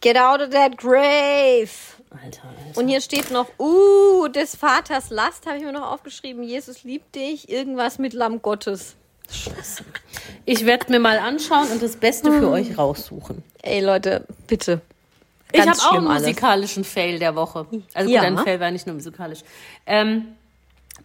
[0.00, 1.68] Get out of that grave.
[2.10, 2.80] Alter, Alter.
[2.80, 6.42] Und hier steht noch, uh, des Vaters Last, habe ich mir noch aufgeschrieben.
[6.42, 8.96] Jesus liebt dich, irgendwas mit Lamm Gottes.
[10.44, 12.38] Ich werde mir mal anschauen und das Beste Hm.
[12.40, 13.42] für euch raussuchen.
[13.62, 14.80] Ey Leute, bitte.
[15.52, 16.22] Ich Ganz habe auch einen alles.
[16.22, 17.66] musikalischen Fail der Woche.
[17.94, 18.20] Also Ja.
[18.20, 19.40] gut, ein Fail war nicht nur musikalisch.
[19.86, 20.26] Ähm,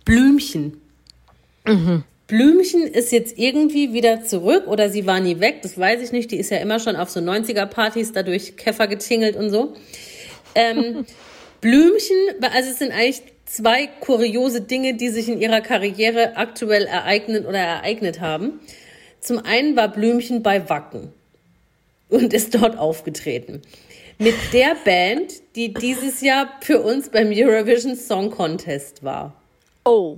[0.05, 0.81] Blümchen.
[1.65, 2.03] Mhm.
[2.27, 6.31] Blümchen ist jetzt irgendwie wieder zurück oder sie war nie weg, das weiß ich nicht.
[6.31, 9.73] Die ist ja immer schon auf so 90er-Partys dadurch Käfer getingelt und so.
[10.55, 11.05] Ähm,
[11.61, 13.21] Blümchen, also es sind eigentlich
[13.53, 18.59] zwei kuriose Dinge, die sich in ihrer Karriere aktuell ereignen oder ereignet haben.
[19.19, 21.13] Zum einen war Blümchen bei Wacken
[22.09, 23.61] und ist dort aufgetreten.
[24.17, 29.33] Mit der Band, die dieses Jahr für uns beim Eurovision Song Contest war.
[29.85, 30.17] Oh.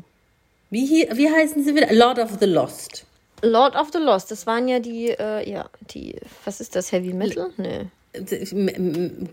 [0.70, 1.94] Wie, wie heißen sie wieder?
[1.94, 3.06] Lord of the Lost.
[3.42, 6.15] Lord of the Lost, das waren ja die, äh, ja, die,
[6.46, 7.51] was ist das, Heavy Metal?
[7.58, 7.88] Nee.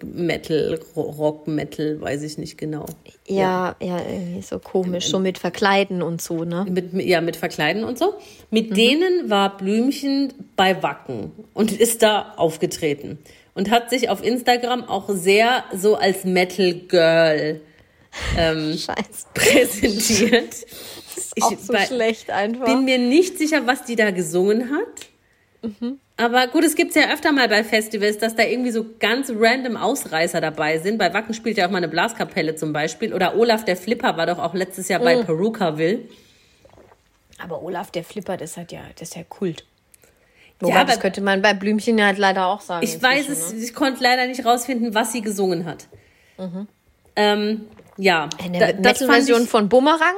[0.02, 2.86] Metal, Ro- Rock, Metal, weiß ich nicht genau.
[3.26, 6.66] Ja, ja, irgendwie so komisch, so mit Verkleiden und so, ne?
[6.68, 8.14] Mit, ja, mit Verkleiden und so.
[8.50, 13.18] Mit denen war Blümchen bei Wacken und ist da aufgetreten.
[13.54, 17.60] Und hat sich auf Instagram auch sehr so als Metal Girl
[18.34, 18.86] Scheiße.
[19.34, 20.54] präsentiert.
[21.34, 22.66] Ich Auch so bei- schlecht einfach.
[22.66, 25.06] bin mir nicht sicher, was die da gesungen hat.
[26.16, 29.76] Aber gut, es gibt ja öfter mal bei Festivals, dass da irgendwie so ganz random
[29.76, 30.98] Ausreißer dabei sind.
[30.98, 33.14] Bei Wacken spielt ja auch mal eine Blaskapelle zum Beispiel.
[33.14, 36.01] Oder Olaf der Flipper war doch auch letztes Jahr bei Perukaville.
[37.38, 39.64] aber Olaf, der Flipper, das hat ja, das ist ja Kult.
[40.61, 42.85] Wobei, Ja, das könnte man bei Blümchen ja halt leider auch sagen.
[42.85, 43.59] Ich weiß es, Ne?
[43.64, 45.87] ich konnte leider nicht rausfinden, was sie gesungen hat.
[47.16, 47.62] Ähm,
[47.96, 50.14] ja, Eine da- das, fand Metal-Version von Bumerang?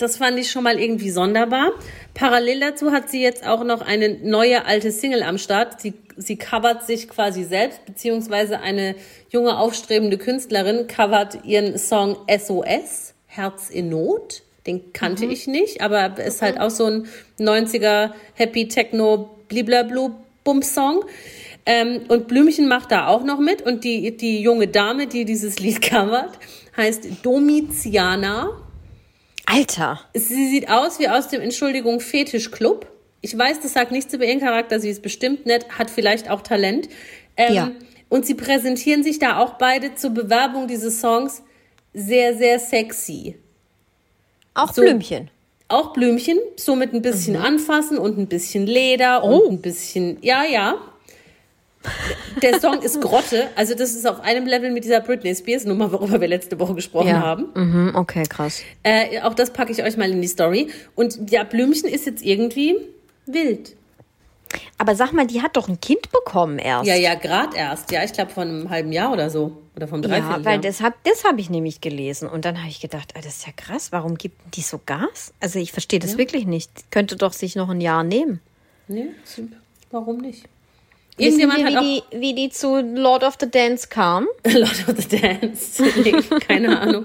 [0.00, 1.72] Das fand ich schon mal irgendwie sonderbar.
[2.14, 5.80] Parallel dazu hat sie jetzt auch noch eine neue alte Single am Start.
[5.80, 8.94] Sie, sie covert sich quasi selbst, beziehungsweise eine
[9.28, 14.42] junge aufstrebende Künstlerin covert ihren Song SOS, Herz in Not.
[14.66, 17.06] Den kannte ich nicht, aber ist halt auch so ein
[17.38, 20.12] 90er Happy Techno Bliblablu
[20.44, 21.04] Bump Song.
[21.66, 25.58] Ähm, und Blümchen macht da auch noch mit und die, die junge Dame, die dieses
[25.58, 26.38] Lied covert,
[26.74, 28.69] heißt Domitiana.
[29.46, 30.00] Alter.
[30.14, 32.86] Sie sieht aus wie aus dem Entschuldigung Fetischclub.
[33.20, 36.40] Ich weiß, das sagt nichts über ihren Charakter, sie ist bestimmt nett, hat vielleicht auch
[36.42, 36.88] Talent.
[37.36, 37.70] Ähm, Ja.
[38.08, 41.42] Und sie präsentieren sich da auch beide zur Bewerbung dieses Songs
[41.94, 43.36] sehr, sehr sexy.
[44.54, 44.82] Auch So.
[44.82, 45.30] Blümchen.
[45.68, 47.42] Auch Blümchen, so mit ein bisschen Mhm.
[47.44, 49.36] anfassen und ein bisschen Leder Oh.
[49.42, 50.74] und ein bisschen, ja, ja.
[52.42, 55.90] Der Song ist Grotte, also das ist auf einem Level mit dieser Britney Spears Nummer,
[55.92, 57.46] worüber wir letzte Woche gesprochen haben.
[57.54, 58.62] Mhm, okay, krass.
[58.82, 60.68] Äh, auch das packe ich euch mal in die Story.
[60.94, 62.76] Und ja, Blümchen ist jetzt irgendwie
[63.26, 63.76] wild.
[64.78, 66.86] Aber sag mal, die hat doch ein Kind bekommen erst.
[66.86, 67.90] Ja, ja, gerade erst.
[67.92, 69.56] Ja, ich glaube von einem halben Jahr oder so.
[69.76, 70.44] Oder vom Ja, Dreivierteljahr.
[70.44, 72.28] weil das hab, das habe ich nämlich gelesen.
[72.28, 75.32] Und dann habe ich gedacht, ah, das ist ja krass, warum gibt die so Gas?
[75.40, 76.70] Also ich verstehe das wirklich nicht.
[76.78, 78.40] Die könnte doch sich noch ein Jahr nehmen.
[78.88, 79.06] Nee,
[79.90, 80.46] warum nicht?
[81.20, 84.26] Irgendjemand wir, hat auch wie, die, wie die zu Lord of the Dance kam?
[84.44, 85.82] Lord of the Dance.
[86.48, 87.04] Keine Ahnung.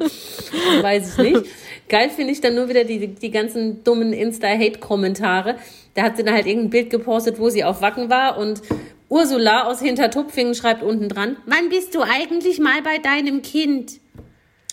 [0.82, 1.46] Weiß ich nicht.
[1.88, 5.56] Geil finde ich dann nur wieder die, die ganzen dummen Insta-Hate-Kommentare.
[5.94, 8.62] Da hat sie dann halt irgendein Bild gepostet, wo sie auf Wacken war und
[9.08, 14.00] Ursula aus Hintertupfingen schreibt unten dran, wann bist du eigentlich mal bei deinem Kind?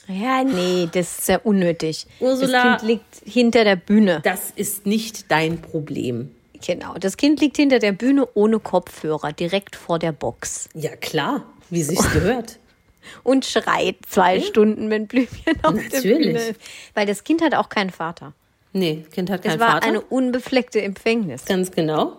[0.08, 2.06] Ja, nee, das ist sehr unnötig.
[2.18, 4.20] Ursula- Das Kind liegt hinter der Bühne.
[4.24, 6.30] Das ist nicht dein Problem.
[6.64, 10.68] Genau, das Kind liegt hinter der Bühne ohne Kopfhörer, direkt vor der Box.
[10.74, 12.58] Ja, klar, wie sich's gehört.
[13.24, 16.26] Und schreit zwei Stunden, wenn Blümchen auf der Natürlich.
[16.28, 16.60] Bühne ist.
[16.94, 18.32] Weil das Kind hat auch keinen Vater.
[18.72, 19.88] Nee, Kind hat Es keinen war Vater.
[19.88, 21.44] eine unbefleckte Empfängnis.
[21.44, 22.16] Ganz genau.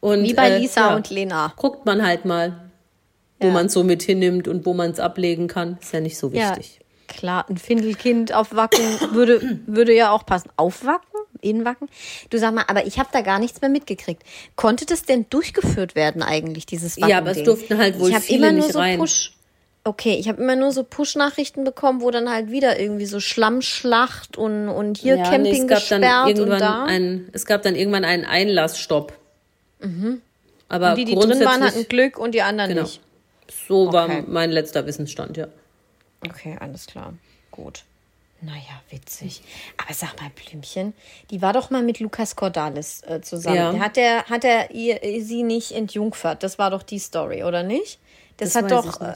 [0.00, 1.52] Und, Wie bei äh, Lisa ja, und Lena.
[1.56, 2.70] Guckt man halt mal,
[3.40, 3.52] wo Ja.
[3.52, 5.76] man es so mit hinnimmt und wo man es ablegen kann.
[5.82, 6.80] Ist ja nicht so Ja, wichtig.
[7.08, 8.80] klar, ein Findelkind auf Wacken
[9.12, 10.48] würde, würde ja auch passen.
[10.56, 11.11] Auf Wacken?
[11.42, 11.88] In Wacken?
[12.30, 14.22] Du sag mal, aber ich habe da gar nichts mehr mitgekriegt.
[14.56, 17.10] Konnte das denn durchgeführt werden eigentlich, dieses Wacken?
[17.10, 18.98] Ja, aber es durften halt wohl ich hab viele immer nur nicht so rein.
[18.98, 19.32] Push.
[19.84, 24.36] Okay, ich habe immer nur so Push-Nachrichten bekommen, wo dann halt wieder irgendwie so Schlammschlacht
[24.38, 26.84] und, und hier Ja, nee, Camping es gab dann gesperrt und irgendwann da.
[26.84, 29.12] ein, es gab dann irgendwann einen Einlassstopp.
[30.68, 32.82] Aber Und die, die drin waren, hatten Glück und die anderen Genau.
[32.82, 33.00] nicht.
[33.68, 33.92] So Okay.
[33.92, 35.48] war mein letzter Wissensstand, ja.
[36.24, 37.14] Okay, alles klar.
[37.50, 37.82] Gut.
[38.42, 39.40] Naja, witzig.
[39.76, 40.94] Aber sag mal, Blümchen,
[41.30, 43.56] die war doch mal mit Lukas Cordalis äh, zusammen.
[43.56, 43.78] Ja.
[43.78, 46.42] Hat er hat er ihr, sie nicht entjungfert?
[46.42, 48.00] Das war doch die Story, oder nicht?
[48.38, 49.00] Das, Das hat doch.
[49.00, 49.14] Äh,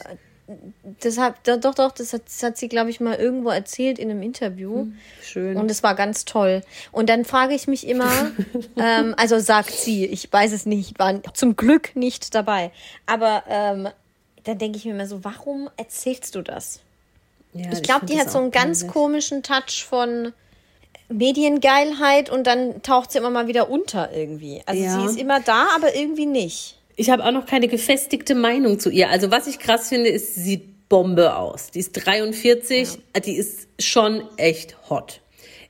[1.01, 4.11] das hat, doch, doch, das hat, das hat sie, glaube ich, mal irgendwo erzählt in
[4.11, 4.87] einem Interview.
[5.21, 5.57] Schön.
[5.57, 6.63] Und es war ganz toll.
[6.93, 8.31] Und dann frage ich mich immer,
[8.77, 12.71] ähm, also sagt sie, ich weiß es nicht, war zum Glück nicht dabei.
[13.07, 13.89] Aber ähm,
[14.45, 16.81] dann denke ich mir immer so, warum erzählst du das?
[17.57, 18.93] Ja, Ich glaube, die hat so einen ganz peinlich.
[18.95, 20.33] komischen Touch von
[21.09, 24.63] Mediengeilheit und dann taucht sie immer mal wieder unter irgendwie.
[24.67, 25.01] Also Ja.
[25.01, 26.77] sie ist immer da, aber irgendwie nicht.
[26.97, 29.11] Ich habe auch noch keine gefestigte Meinung zu ihr.
[29.11, 31.71] Also was ich krass finde, ist, sie sieht Bombe aus.
[31.73, 35.21] Die ist 43, die ist schon echt hot.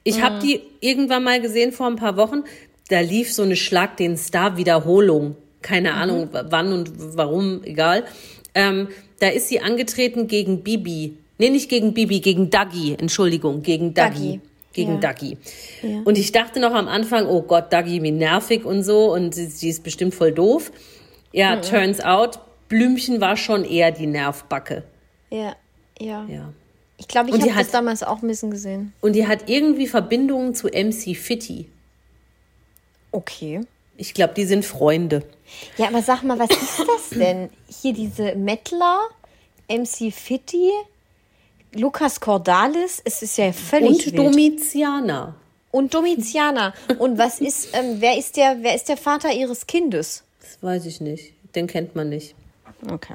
[0.04, 2.44] Ich habe die irgendwann mal gesehen vor ein paar Wochen.
[2.90, 5.36] Da lief so eine Schlag den Star Wiederholung.
[5.62, 8.04] Keine Ahnung w- wann und warum, egal.
[8.54, 11.16] Ähm, da ist sie angetreten gegen Bibi.
[11.38, 12.96] Nee, nicht gegen Bibi, gegen Dagi.
[12.98, 14.38] Entschuldigung, gegen Dagi.
[14.38, 14.40] Dagi.
[14.72, 15.00] Gegen Ja.
[15.00, 15.38] Dagi.
[16.04, 19.12] Und ich dachte noch am Anfang, oh Gott, Dagi, wie nervig und so.
[19.12, 20.70] Und sie, sie ist bestimmt voll doof.
[21.32, 24.84] Ja, turns out, Blümchen war schon eher die Nervbacke.
[25.30, 25.56] Ja,
[25.98, 26.26] ja.
[26.28, 26.52] Ja.
[26.98, 28.92] Ich glaube, ich habe das damals auch ein bisschen gesehen.
[29.02, 31.66] Und die hat irgendwie Verbindungen zu MC Fitty.
[33.12, 33.60] Okay.
[33.98, 35.22] Ich glaube, die sind Freunde.
[35.78, 37.50] Ja, aber sag mal, was ist das denn?
[37.68, 39.00] Hier diese Mettler,
[39.68, 40.70] MC Fitti,
[41.74, 44.18] Lukas Cordalis, es ist ja völlig Und wild.
[44.18, 45.34] Domitianer.
[45.70, 46.72] Und Domitianer.
[46.98, 50.24] Und was ist, ähm, wer ist der, wer ist der Vater ihres Kindes?
[50.40, 51.34] Das weiß ich nicht.
[51.54, 52.34] Den kennt man nicht.
[52.90, 53.14] Okay.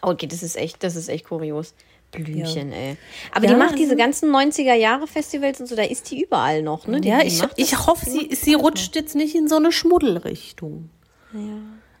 [0.00, 1.74] Okay, das ist echt, das ist echt kurios.
[2.10, 2.96] Blümchen, ey.
[3.34, 6.22] Aber Ja, die macht diese also- ganzen 90er Jahre Festivals und so, da ist die
[6.22, 7.00] überall noch, ne?
[7.02, 10.88] Die, Ja, ich, ich hoffe, sie, sie rutscht jetzt nicht in so eine Schmuddelrichtung.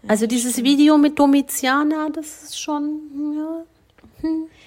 [0.06, 3.00] also dieses Video mit Domitianer, das ist schon,
[3.36, 3.64] ja.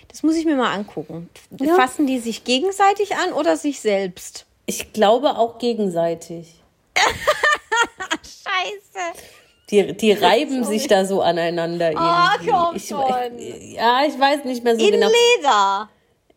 [0.07, 1.29] Das muss ich mir mal angucken.
[1.59, 1.75] Ja.
[1.75, 4.45] Fassen die sich gegenseitig an oder sich selbst?
[4.65, 6.61] Ich glaube auch gegenseitig.
[8.23, 9.19] Scheiße.
[9.69, 12.49] Die, die reiben sich da so aneinander irgendwie.
[12.49, 13.39] komm ich, schon.
[13.73, 15.07] Ja, ich weiß nicht mehr so In genau.
[15.37, 15.89] Leder.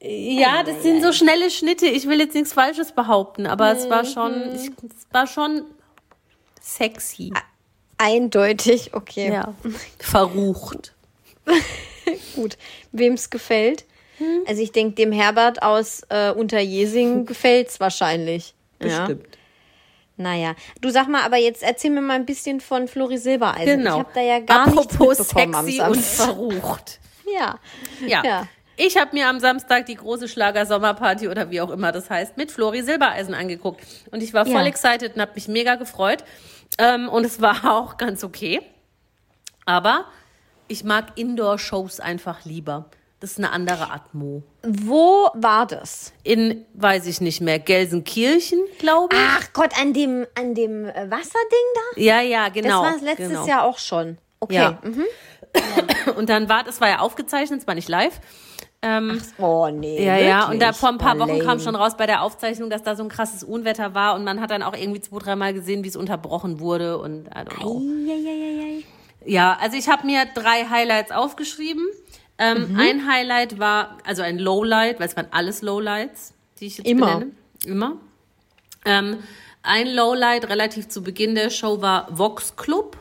[0.07, 1.87] Ja, das sind so schnelle Schnitte.
[1.87, 5.65] Ich will jetzt nichts Falsches behaupten, aber es war schon, ich, es war schon
[6.61, 7.33] sexy.
[7.97, 9.33] Eindeutig, okay.
[9.33, 9.55] Ja.
[9.99, 10.93] Verrucht.
[12.35, 12.57] Gut.
[12.93, 13.85] Wem es gefällt?
[14.47, 18.55] Also ich denke, dem Herbert aus äh, Unterjesing gefällt's wahrscheinlich.
[18.81, 19.07] Ja.
[19.07, 19.39] Bestimmt.
[20.17, 20.55] Naja.
[20.81, 23.79] Du sag mal, aber jetzt erzähl mir mal ein bisschen von Flori Silbereisen.
[23.79, 23.95] Genau.
[23.95, 27.01] Ich habe da ja gar Apropos nichts mitbekommen sexy und verrucht.
[27.37, 27.59] Ja.
[28.07, 28.23] Ja.
[28.25, 28.49] Ja.
[28.77, 32.51] Ich habe mir am Samstag die große Schlager-Sommerparty oder wie auch immer das heißt, mit
[32.53, 33.81] Flori Silbereisen angeguckt.
[34.11, 34.67] Und ich war voll Ja.
[34.67, 36.25] excited und habe mich mega gefreut.
[36.79, 38.61] Ähm, und es war auch ganz okay.
[39.65, 40.07] Aber
[40.69, 42.87] ich mag Indoor-Shows einfach lieber.
[43.21, 44.43] Das ist eine andere Atmo.
[44.63, 46.13] Wo war das?
[46.25, 49.23] In, weiß ich nicht mehr, Gelsenkirchen, glaube ich.
[49.23, 52.01] Ach Gott, an dem, an dem äh, Wasserding da?
[52.01, 52.83] Ja, ja, genau.
[52.83, 53.47] das war letztes genau.
[53.47, 54.19] Jahr auch schon.
[54.41, 54.55] Okay.
[54.57, 54.79] Ja.
[54.83, 55.05] Mhm.
[56.17, 58.21] Und dann war, das war ja aufgezeichnet, es war nicht live.
[58.83, 60.05] Ähm, Oh nee.
[60.05, 62.69] Ja, ja, und da vor ein paar Oh, Wochen kam schon raus bei der Aufzeichnung,
[62.69, 65.55] dass da so ein krasses Unwetter war und man hat dann auch irgendwie zwei, dreimal
[65.55, 67.79] gesehen, wie es unterbrochen wurde und I don't know.
[67.79, 68.85] Eieieiei.
[69.27, 71.87] Ja, also ich habe mir drei Highlights aufgeschrieben.
[72.39, 72.81] Ähm, Mhm.
[72.81, 77.15] Ein Highlight war, also ein Lowlight, weil es waren alles Lowlights, die ich jetzt Immer.
[77.19, 77.33] benenne.
[77.65, 77.97] Immer.
[78.85, 79.19] Ähm,
[79.63, 82.99] ein Lowlight relativ zu Beginn der Show war Vox Club.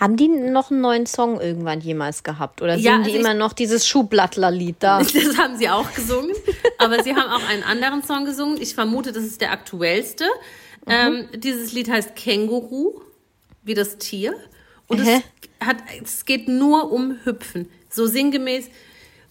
[0.00, 2.60] Haben die noch einen neuen Song irgendwann jemals gehabt?
[2.62, 4.98] Oder Ja, singen die also ich- immer noch dieses Schuhblattler-Lied da?
[5.02, 6.32] Das haben sie auch gesungen.
[6.78, 8.60] Aber sie haben auch einen anderen Song gesungen.
[8.60, 10.24] Ich vermute, das ist der aktuellste.
[10.86, 13.00] Ähm, dieses Lied heißt Känguru,
[13.66, 14.34] wie das Tier.
[14.88, 15.22] Und es,
[15.60, 17.68] hat, es geht nur um Hüpfen.
[17.90, 18.70] So sinngemäß,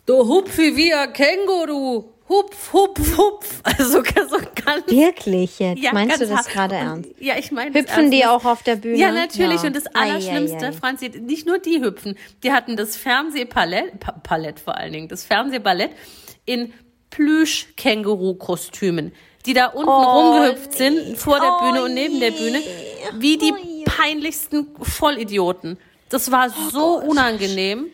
[0.05, 2.11] du hupfi wie ein Känguru.
[2.27, 3.61] Hupf, hupf, hupf.
[3.63, 4.87] Also so, ganz.
[4.87, 5.79] Wirklich jetzt?
[5.79, 7.09] Ja, Meinst du das gerade ernst?
[7.19, 8.97] Ja, ich meine Hüpfen die auch auf der Bühne?
[8.97, 9.61] Ja, natürlich.
[9.61, 9.67] Ja.
[9.67, 10.71] Und das Ei, Allerschlimmste, ei, ei.
[10.71, 12.17] Franzi, nicht nur die hüpfen.
[12.43, 15.91] Die hatten das Fernsehpalett, Pa- Palett vor allen Dingen, das Fernsehballett
[16.45, 16.73] in
[17.11, 19.13] Plüsch-Känguru-Kostümen,
[19.45, 22.59] die da unten rumgehüpft sind, vor der Bühne und neben der Bühne,
[23.19, 23.53] wie die
[23.97, 25.77] peinlichsten Vollidioten.
[26.09, 27.87] Das war so unangenehm.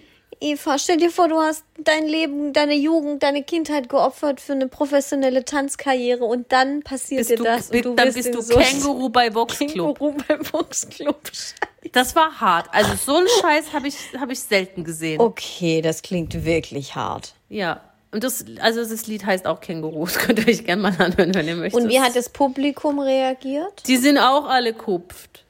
[0.43, 4.67] Eva, stell dir vor, du hast dein Leben, deine Jugend, deine Kindheit geopfert für eine
[4.67, 8.41] professionelle Tanzkarriere und dann passiert Bist dir du, das bi- und du dann bist du
[8.41, 9.99] so Känguru bei Vox Club.
[9.99, 11.21] Känguru beim Boxclub.
[11.91, 12.69] Das war hart.
[12.71, 15.21] Also so einen Scheiß habe ich, hab ich selten gesehen.
[15.21, 17.35] Okay, das klingt wirklich hart.
[17.49, 17.81] Ja.
[18.11, 20.05] Und das, also das Lied heißt auch Känguru.
[20.05, 21.79] Das könnt ihr euch gerne mal anhören, wenn ihr möchtet.
[21.83, 23.87] Und wie hat das Publikum reagiert?
[23.87, 25.45] Die sind auch alle kupft.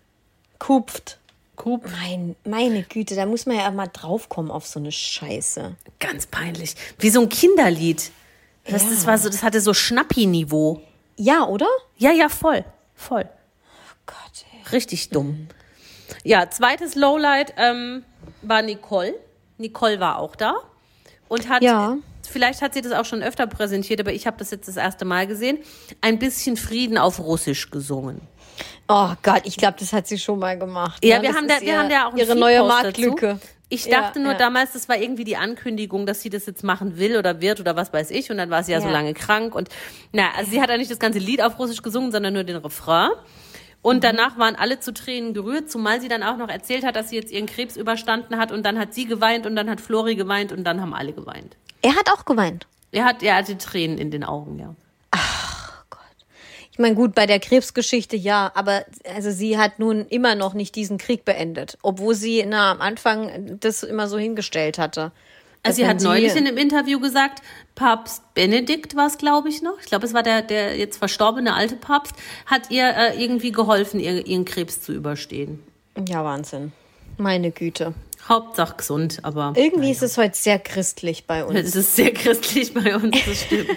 [0.61, 1.17] Kupft.
[1.55, 1.89] Kupft.
[1.91, 5.75] Mein, meine Güte, da muss man ja mal draufkommen auf so eine Scheiße.
[5.99, 6.75] Ganz peinlich.
[6.99, 8.11] Wie so ein Kinderlied.
[8.65, 8.89] Das, Ja.
[8.91, 10.81] das, war so, das hatte so Schnappi-Niveau.
[11.17, 11.65] Ja, oder?
[11.97, 12.63] Ja, ja, voll.
[12.95, 13.27] Voll.
[14.05, 14.71] Gott, ey.
[14.71, 15.47] Richtig dumm.
[16.23, 18.03] Ja, zweites Lowlight ähm,
[18.43, 19.15] war Nicole.
[19.57, 20.55] Nicole war auch da
[21.27, 21.97] und hat, Ja.
[22.29, 25.05] vielleicht hat sie das auch schon öfter präsentiert, aber ich habe das jetzt das erste
[25.05, 25.57] Mal gesehen,
[26.01, 28.21] ein bisschen Frieden auf Russisch gesungen.
[28.87, 31.03] Oh Gott, ich glaube, das hat sie schon mal gemacht.
[31.03, 31.23] Ja, ne?
[31.23, 33.27] wir haben, da, wir ihr- haben da auch ihre neue Marktlücke.
[33.35, 33.47] Dazu.
[33.69, 34.37] Ich Ja, dachte nur ja.
[34.37, 37.77] damals, das war irgendwie die Ankündigung, dass sie das jetzt machen will oder wird oder
[37.77, 38.29] was weiß ich.
[38.29, 38.91] Und dann war sie ja, so Ja.
[38.93, 39.55] lange krank.
[39.55, 39.69] Und
[40.11, 42.57] na, also sie hat ja nicht das ganze Lied auf Russisch gesungen, sondern nur den
[42.57, 43.11] Refrain.
[43.81, 44.01] Und Mhm.
[44.01, 47.15] danach waren alle zu Tränen gerührt, zumal sie dann auch noch erzählt hat, dass sie
[47.15, 48.51] jetzt ihren Krebs überstanden hat.
[48.51, 51.55] Und dann hat sie geweint und dann hat Flori geweint und dann haben alle geweint.
[51.81, 52.67] Er hat auch geweint.
[52.91, 54.75] Er, hat, er hatte Tränen in den Augen, ja.
[56.71, 60.75] Ich meine, gut, bei der Krebsgeschichte ja, aber also sie hat nun immer noch nicht
[60.75, 65.11] diesen Krieg beendet, obwohl sie na, am Anfang das immer so hingestellt hatte.
[65.63, 67.43] Also sie hat neulich in einem Interview gesagt,
[67.75, 69.77] Papst Benedikt war es, glaube ich, noch.
[69.79, 72.15] Ich glaube, es war der, der jetzt verstorbene alte Papst,
[72.47, 75.61] hat ihr äh, irgendwie geholfen, ihr, ihren Krebs zu überstehen.
[76.07, 76.71] Ja, Wahnsinn.
[77.17, 77.93] Meine Güte.
[78.27, 81.59] Hauptsache gesund, aber Irgendwie ist es heute sehr christlich bei uns.
[81.59, 83.69] es ist sehr christlich bei uns, das stimmt.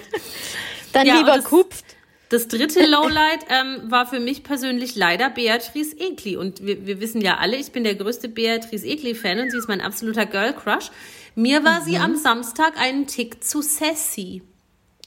[0.93, 1.94] Dann Ja, lieber kupft.
[2.35, 6.35] Das dritte Lowlight ähm, war für mich persönlich leider Beatrice Egli.
[6.35, 9.69] Und wir, wir wissen ja alle, ich bin der größte Beatrice Egli-Fan und sie ist
[9.69, 10.91] mein absoluter Girl-Crush.
[11.35, 12.01] Mir war sie Mhm.
[12.03, 14.41] am Samstag einen Tick zu sassy.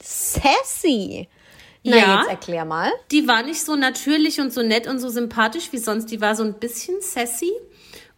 [0.02, 1.28] Sassy.
[1.84, 2.18] Na, Ja.
[2.20, 2.90] jetzt erklär mal.
[3.10, 6.06] Die war nicht so natürlich und so nett und so sympathisch wie sonst.
[6.06, 7.52] Die war so ein bisschen sassy.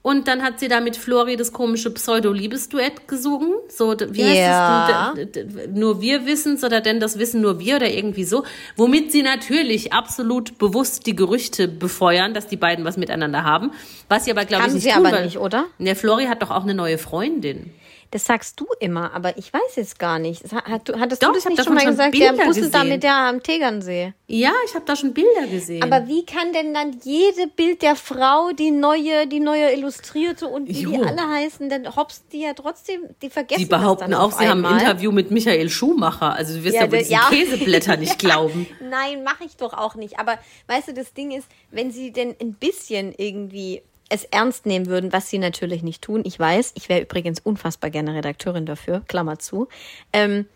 [0.02, 3.52] Und dann hat sie da mit Flori das komische Pseudo-Liebesduett gesungen.
[3.68, 5.12] So, wie heißt Ja.
[5.14, 8.44] d- Nur wir wissen's oder denn das wissen nur wir oder irgendwie so.
[8.76, 13.72] Womit sie natürlich absolut bewusst die Gerüchte befeuern, dass die beiden was miteinander haben.
[14.08, 15.66] Was sie aber, glaube ich, nicht sie tun, aber weil- nicht, oder?
[15.78, 17.70] Der Flori hat doch auch eine neue Freundin.
[18.12, 20.42] Das sagst du immer, aber ich weiß es gar nicht.
[20.52, 22.14] Hat, hat- hattest Doch, du das nicht schon mal schon gesagt?
[22.14, 24.14] Der Bilder Bussel da mit der am Tegernsee.
[24.26, 25.82] Ja, ich habe da schon Bilder gesehen.
[25.84, 30.66] Aber wie kann denn dann jede Bild der Frau, die neue, die neue Illustrierte und
[30.68, 31.02] wie die Jo.
[31.04, 34.72] alle heißen, dann hops die ja trotzdem, die vergessen die behaupten auch, sie haben ein
[34.72, 34.80] einmal.
[34.80, 36.32] Interview mit Michael Schumacher.
[36.34, 37.28] Also du wirst ja, Ja, wohl diesen ja.
[37.30, 38.66] Käseblätter nicht glauben.
[38.80, 40.18] Nein, mache ich doch auch nicht.
[40.18, 44.86] Aber weißt du, das Ding ist, wenn sie denn ein bisschen irgendwie es ernst nehmen
[44.86, 49.02] würden, was sie natürlich nicht tun, ich weiß, ich wäre übrigens unfassbar gerne Redakteurin dafür,
[49.08, 49.68] Klammer zu,
[50.12, 50.46] ähm,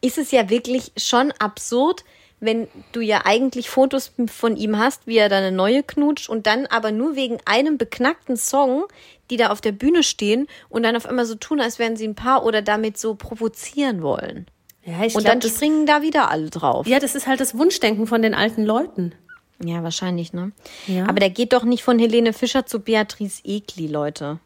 [0.00, 2.04] ist es ja wirklich schon absurd,
[2.40, 6.46] wenn du ja eigentlich Fotos von ihm hast, wie er da eine neue knutscht und
[6.46, 8.84] dann aber nur wegen einem beknackten Song,
[9.30, 12.06] die da auf der Bühne stehen und dann auf einmal so tun, als wären sie
[12.08, 14.46] ein Paar oder damit so provozieren wollen.
[14.84, 16.88] Ja, ich Und glaub, dann das, springen da wieder alle drauf.
[16.88, 19.14] ja, das ist halt das Wunschdenken von den alten Leuten.
[19.64, 20.52] Ja, wahrscheinlich, ne?
[20.86, 21.04] Ja.
[21.08, 24.38] Aber der geht doch nicht von Helene Fischer zu Beatrice Egli, Leute.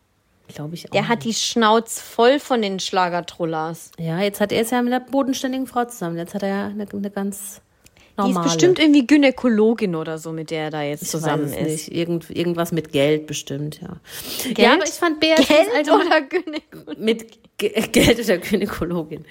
[0.49, 0.91] Glaube ich auch.
[0.91, 3.91] Der hat die Schnauz voll von den Schlagertrullas.
[3.99, 6.17] ja, jetzt hat er es ja mit einer bodenständigen Frau zusammen.
[6.19, 7.61] Jetzt hat er ja eine, eine ganz
[7.97, 8.45] Die ist normale.
[8.45, 11.61] bestimmt irgendwie Gynäkologin oder so, mit der er da jetzt Ich zusammen ist.
[11.61, 11.93] Nicht.
[11.93, 13.97] Irgend, irgendwas mit Geld bestimmt, ja.
[14.45, 14.59] Geld?
[14.59, 17.05] Ja, aber ich fand Beatrice Geld allgemein- oder Gynäkologin?
[17.05, 19.25] mit Ge Geld oder Gynäkologin.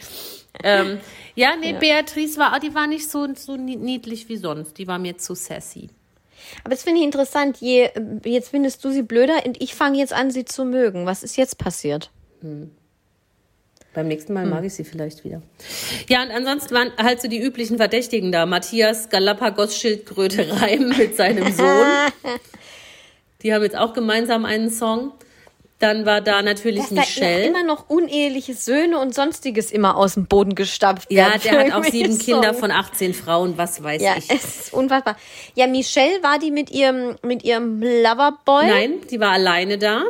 [0.63, 0.99] Ähm,
[1.35, 4.77] ja, nee, Beatrice war, die war nicht so, so nie- niedlich wie sonst.
[4.77, 5.89] Die war mir zu sassy.
[6.63, 7.57] Aber das finde ich interessant.
[7.59, 7.89] Je,
[8.23, 11.05] jetzt findest du sie blöder und ich fange jetzt an, sie zu mögen.
[11.05, 12.11] Was ist jetzt passiert?
[13.93, 14.43] Beim nächsten Hm.
[14.49, 15.41] Mal mag ich sie vielleicht wieder.
[16.09, 18.45] Ja, und ansonsten waren halt so die üblichen Verdächtigen da.
[18.45, 21.87] Matthias Galapagos-Schildkröte Reim mit seinem Sohn.
[23.41, 25.11] Die haben jetzt auch gemeinsam einen Song.
[25.85, 27.45] Dann war da natürlich Dass da Michelle.
[27.45, 31.41] immer noch uneheliche Söhne und sonstiges immer aus dem Boden gestampft Ja, werden.
[31.43, 34.29] der hat auch sieben Kinder von 18 Frauen, was weiß Ja, ich.
[34.31, 35.15] es ist unfassbar.
[35.53, 38.65] Ja, Michelle war die mit ihrem, mit ihrem Loverboy.
[38.65, 40.01] Nein, die war alleine da.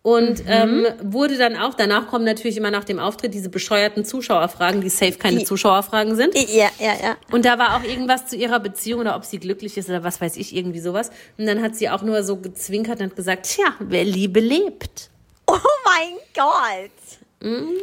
[0.00, 4.80] Und ähm, wurde dann auch, danach kommen natürlich immer nach dem Auftritt diese bescheuerten Zuschauerfragen,
[4.80, 6.34] die safe keine Die- Zuschauerfragen sind.
[6.34, 7.16] Ja, ja, ja.
[7.32, 10.20] Und da war auch irgendwas zu ihrer Beziehung oder ob sie glücklich ist oder was
[10.20, 11.10] weiß ich, irgendwie sowas.
[11.36, 15.10] Und dann hat sie auch nur so gezwinkert und gesagt, tja, wer Liebe lebt.
[15.50, 16.90] Oh mein Gott.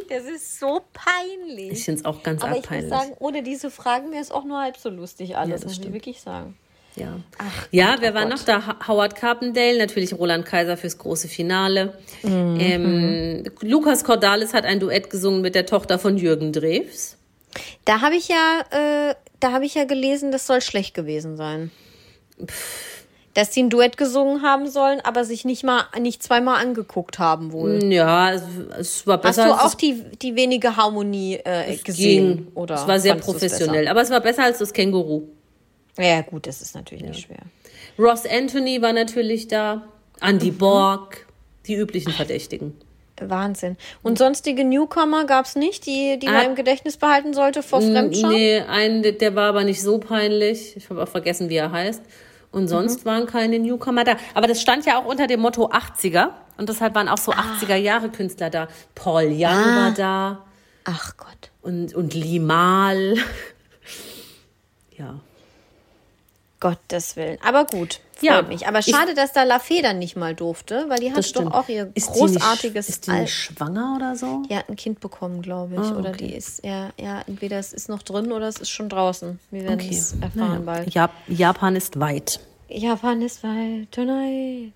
[0.08, 1.72] Das ist so peinlich.
[1.72, 2.90] Ich finde es auch ganz Aber ich muss peinlich.
[2.90, 5.92] sagen, ohne diese Fragen wäre es auch nur halb so lustig alles, das muss ich
[5.92, 6.56] wirklich sagen.
[6.94, 7.20] Ja.
[7.72, 8.78] ja, wer war noch da?
[8.88, 11.98] Howard Carpendale, natürlich Roland Kaiser fürs große Finale.
[12.24, 17.18] Ähm, Lukas Cordalis hat ein Duett gesungen mit der Tochter von Jürgen Drews.
[17.84, 21.70] Da habe ich ja, äh, da habe ich ja gelesen, das soll schlecht gewesen sein.
[23.36, 27.52] Dass die ein Duett gesungen haben sollen, aber sich nicht mal, nicht zweimal angeguckt haben
[27.52, 27.84] wohl.
[27.92, 28.42] Ja, es,
[28.78, 32.36] es war Hast besser du als auch die, die wenige Harmonie äh, gesehen?
[32.36, 32.46] ging.
[32.54, 35.24] Oder es war sehr professionell, aber es war besser als das Känguru.
[35.98, 37.40] Ja, gut, das ist natürlich nicht schwer.
[37.98, 39.82] Ross Anthony war natürlich da.
[40.22, 40.56] Andy Mhm.
[40.58, 41.26] Borg,
[41.66, 42.72] die üblichen Verdächtigen.
[43.20, 43.76] Wahnsinn.
[44.02, 46.32] Und sonstige Newcomer gab es nicht, die, die Ah.
[46.32, 48.28] man im Gedächtnis behalten sollte vor Fremdschau?
[48.28, 50.74] Nee, ein, der war aber nicht so peinlich.
[50.76, 52.02] Ich habe auch vergessen, wie er heißt.
[52.52, 53.08] Und sonst Mhm.
[53.08, 54.16] waren keine Newcomer da.
[54.34, 56.30] Aber das stand ja auch unter dem Motto 80er.
[56.56, 57.36] Und deshalb waren auch so Ah.
[57.58, 58.68] 80er-Jahre-Künstler da.
[58.94, 59.42] Paul Young
[59.76, 60.44] war da.
[60.84, 61.50] Ach Gott.
[61.62, 63.16] Und, und Limal.
[64.96, 65.20] ja.
[66.60, 67.38] Gottes Willen.
[67.44, 68.66] Aber gut, freut Ja, mich.
[68.66, 71.40] Aber ich- schade, dass da Lafay dann nicht mal durfte, weil die hat Das doch
[71.42, 71.54] stimmt.
[71.54, 74.42] auch ihr Ist die nicht- großartiges Ist die nicht schwanger oder so?
[74.48, 75.80] Die hat ein Kind bekommen, glaube ich.
[75.80, 76.26] Ah, Oder okay.
[76.28, 79.38] die ist, ja, ja, entweder es ist noch drin oder es ist schon draußen.
[79.50, 79.96] Wir werden Okay.
[79.96, 80.60] es erfahren Naja.
[80.64, 80.94] bald.
[80.94, 82.40] Jap Japan ist weit.
[82.68, 84.72] Japan ist weit tonight.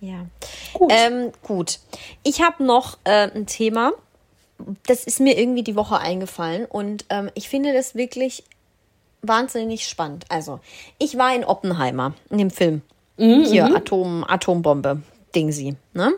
[0.00, 0.26] Ja.
[0.72, 0.90] Gut.
[0.94, 1.78] Ähm, gut.
[2.22, 3.92] Ich habe noch äh, ein Thema.
[4.86, 8.44] Das ist mir irgendwie die Woche eingefallen und ähm, ich finde das wirklich
[9.22, 10.24] wahnsinnig spannend.
[10.28, 10.60] Also,
[10.98, 12.82] ich war in Oppenheimer, in dem Film.
[13.16, 15.02] Hier, Atom, Atombombe,
[15.34, 15.76] Dingsy.
[15.92, 16.12] Ne?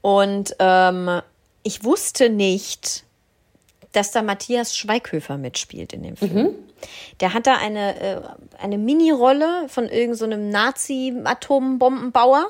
[0.00, 1.20] Und ähm,
[1.62, 3.04] ich wusste nicht,
[3.92, 6.54] dass da Matthias Schweighöfer mitspielt in dem Film.
[7.20, 8.20] Der hat da eine, äh,
[8.58, 12.46] eine Mini-Rolle von irgendeinem so einem Nazi-Atombombenbauer.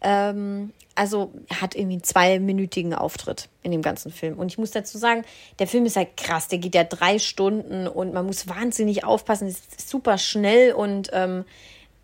[0.00, 4.38] Ähm, also hat irgendwie einen zweiminütigen Auftritt in dem ganzen Film.
[4.38, 5.24] Und ich muss dazu sagen,
[5.58, 6.48] der Film ist halt krass.
[6.48, 9.46] Der geht ja drei Stunden und man muss wahnsinnig aufpassen.
[9.46, 11.44] Es ist super schnell und ähm,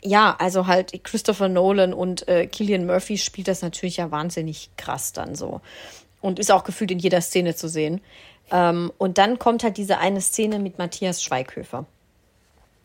[0.03, 5.13] ja, also halt Christopher Nolan und äh, Killian Murphy spielt das natürlich ja wahnsinnig krass
[5.13, 5.61] dann so.
[6.21, 8.01] Und ist auch gefühlt in jeder Szene zu sehen.
[8.53, 11.87] Ähm, und dann kommt halt diese eine Szene mit Matthias Schweighöfer,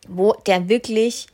[0.08, 1.26] wo der wirklich,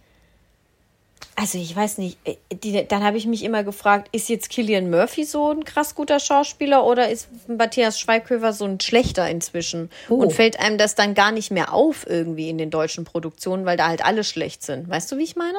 [1.36, 4.90] also ich weiß nicht, äh, die, dann habe ich mich immer gefragt, ist jetzt Killian
[4.90, 9.90] Murphy so ein krass guter Schauspieler oder ist Matthias Schweighöfer so ein schlechter inzwischen?
[10.08, 10.14] Oh.
[10.14, 13.76] Und fällt einem das dann gar nicht mehr auf irgendwie in den deutschen Produktionen, weil
[13.76, 14.88] da halt alle schlecht sind.
[14.88, 15.58] Weißt du, wie ich meine?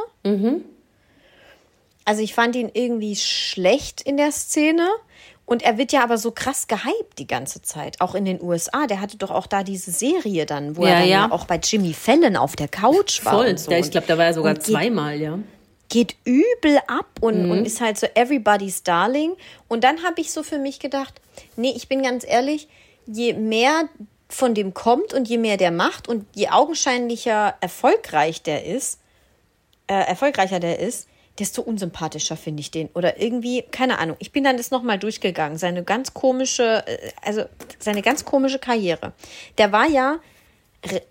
[2.06, 4.88] Also ich fand ihn irgendwie schlecht in der Szene.
[5.46, 8.86] Und er wird ja aber so krass gehypt die ganze Zeit, auch in den USA.
[8.86, 11.28] Der hatte doch auch da diese Serie dann, wo Ja, er dann ja.
[11.28, 11.32] ja.
[11.32, 13.34] auch bei Jimmy Fallon auf der Couch war.
[13.34, 13.58] Voll.
[13.58, 13.72] So.
[13.72, 15.40] ja, ich glaube, da war er sogar zweimal, ja.
[15.90, 19.36] Geht übel ab und, und ist halt so everybody's darling.
[19.68, 21.22] Und dann habe ich so für mich gedacht,
[21.56, 22.68] nee, ich bin ganz ehrlich,
[23.06, 23.88] je mehr
[24.30, 29.00] von dem kommt und je mehr der macht und je augenscheinlicher erfolgreich der ist,
[29.88, 31.08] äh, erfolgreicher der ist,
[31.40, 32.90] desto unsympathischer finde ich den.
[32.94, 34.18] Oder irgendwie, keine Ahnung.
[34.20, 35.58] Ich bin dann das nochmal durchgegangen.
[35.58, 37.44] Seine ganz komische, äh, also
[37.80, 39.14] seine ganz komische Karriere.
[39.58, 40.20] Der war ja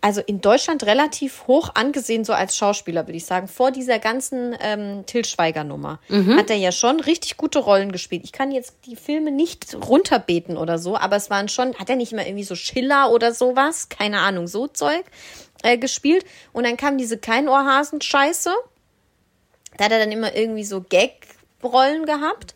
[0.01, 3.49] also in Deutschland relativ hoch angesehen, so als Schauspieler, würde ich sagen.
[3.49, 6.01] Vor dieser ganzen ähm, Till Schweiger-Nummer
[6.37, 8.23] hat er ja schon richtig gute Rollen gespielt.
[8.25, 11.97] Ich kann jetzt die Filme nicht runterbeten oder so, aber es waren schon, hat er
[11.97, 15.05] nicht mal irgendwie so Schiller oder sowas, keine Ahnung, so Zeug
[15.63, 16.25] äh, gespielt.
[16.53, 18.51] Und dann kam diese Keinohrhasen-Scheiße.
[19.77, 22.55] Da hat er dann immer irgendwie so Gag-Rollen gehabt.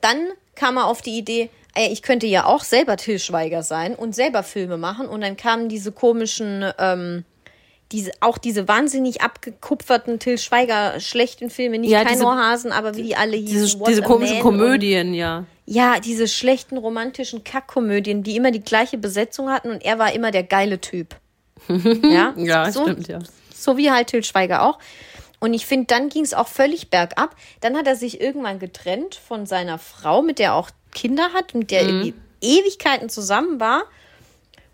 [0.00, 4.14] Dann kam er auf die Idee, ich könnte ja auch selber Till Schweiger sein und
[4.14, 5.08] selber Filme machen.
[5.08, 7.24] Und dann kamen diese komischen, ähm,
[7.92, 12.96] diese, auch diese wahnsinnig abgekupferten Till Schweiger schlechten Filme, nicht Ja, kein diese- Ohrhasen, aber
[12.96, 13.62] wie die alle hießen.
[13.78, 15.44] Diese, diese komischen und- Komödien, ja.
[15.66, 20.30] ja, diese schlechten romantischen Kackkomödien, die immer die gleiche Besetzung hatten und er war immer
[20.30, 21.16] der geile Typ.
[21.68, 23.18] ja, Ja, so, stimmt, ja.
[23.54, 24.78] so wie halt Til Schweiger auch.
[25.40, 27.36] Und ich finde, dann ging es auch völlig bergab.
[27.60, 31.54] Dann hat er sich irgendwann getrennt von seiner Frau, mit der er auch Kinder hat,
[31.54, 33.84] mit der er irgendwie Ewigkeiten zusammen war.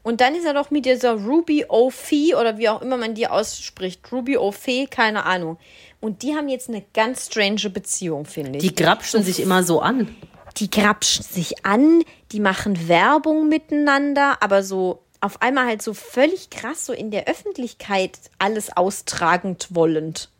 [0.02, 3.26] Und dann ist er doch mit dieser Ruby O'Fee oder wie auch immer man die
[3.26, 4.00] ausspricht.
[4.12, 5.58] Ruby O'Fee, keine Ahnung.
[6.00, 9.80] Und die haben jetzt eine ganz strange Beziehung, finde ich Die grapschen sich immer so
[9.80, 10.08] an.
[10.56, 12.02] die grapschen sich an,
[12.32, 17.28] die machen Werbung miteinander, aber so auf einmal halt so völlig krass, so in der
[17.28, 20.30] Öffentlichkeit alles austragend wollend.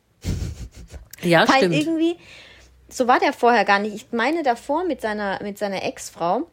[1.22, 1.74] Ja, Weil stimmt.
[1.74, 2.16] irgendwie,
[2.92, 3.94] so war der vorher gar nicht.
[3.94, 6.46] Ich meine davor mit seiner, mit seiner Ex-Frau,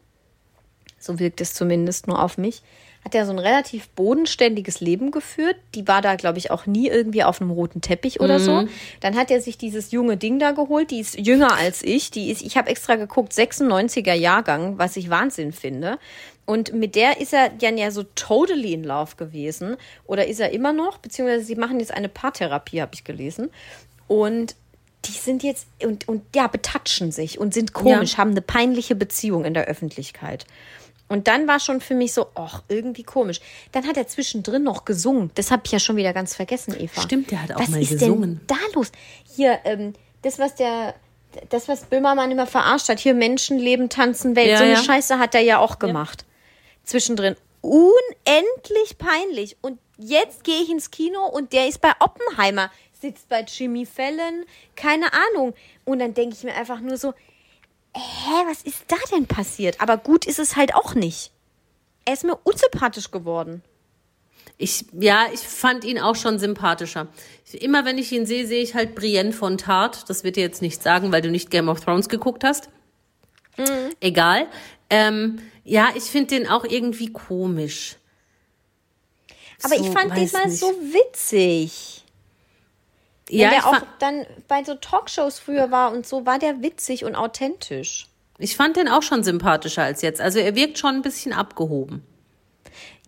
[0.99, 2.61] so wirkt es zumindest nur auf mich,
[3.07, 5.55] hat er so ein relativ bodenständiges Leben geführt.
[5.75, 8.67] Die war da, glaube ich, auch nie irgendwie auf einem roten Teppich oder so.
[8.99, 12.11] Dann hat er sich dieses junge Ding da geholt, die ist jünger als ich.
[12.11, 15.99] Die ist, ich habe extra geguckt, 96er Jahrgang, was ich Wahnsinn finde.
[16.45, 19.77] Und mit der ist er dann ja so totally in love gewesen.
[20.05, 20.97] Oder ist er immer noch?
[20.97, 23.51] Beziehungsweise sie machen jetzt eine Paartherapie, habe ich gelesen.
[24.07, 24.55] Und
[25.05, 28.17] die sind jetzt und, und ja, betatschen sich und sind komisch, Ja.
[28.19, 30.45] haben eine peinliche Beziehung in der Öffentlichkeit.
[31.09, 33.39] Und dann war schon für mich so, ach, irgendwie komisch.
[33.71, 35.31] Dann hat er zwischendrin noch gesungen.
[35.35, 36.99] Das habe ich ja schon wieder ganz vergessen, Eva.
[37.01, 38.41] Stimmt, der hat auch was mal ist gesungen.
[38.49, 38.91] Denn da los?
[39.35, 39.93] Hier, ähm,
[40.23, 40.95] das, was der,
[41.47, 44.83] das, was Böhmermann immer verarscht hat, hier Menschenleben, Tanzen, Welt, Ja, so eine ja.
[44.83, 46.25] Scheiße hat er ja auch gemacht.
[46.83, 47.37] Zwischendrin.
[47.61, 49.55] Unendlich peinlich.
[49.61, 52.69] Und jetzt gehe ich ins Kino und der ist bei Oppenheimer,
[53.01, 54.45] sitzt bei Jimmy Fallon,
[54.75, 55.53] keine Ahnung.
[55.85, 57.13] Und dann denke ich mir einfach nur so,
[57.95, 59.81] hä, was ist da denn passiert?
[59.81, 61.31] Aber gut ist es halt auch nicht.
[62.05, 63.63] Er ist mir unsympathisch geworden.
[64.59, 67.07] Ich, ja, ich fand ihn auch schon sympathischer.
[67.53, 70.09] Immer wenn ich ihn sehe, sehe ich halt Brienne von Tart.
[70.09, 72.69] Das wird dir jetzt nicht sagen, weil du nicht Game of Thrones geguckt hast.
[73.99, 74.47] Egal.
[74.89, 77.97] Ähm, ja, ich finde den auch irgendwie komisch.
[79.63, 80.59] Aber So, ich fand den mal nicht.
[80.59, 82.03] so witzig.
[83.29, 87.03] Wenn Ja, der auch dann bei so Talkshows früher war und so, war der witzig
[87.05, 88.07] und authentisch.
[88.37, 90.21] ich fand den auch schon sympathischer als jetzt.
[90.21, 92.03] Also er wirkt schon ein bisschen abgehoben.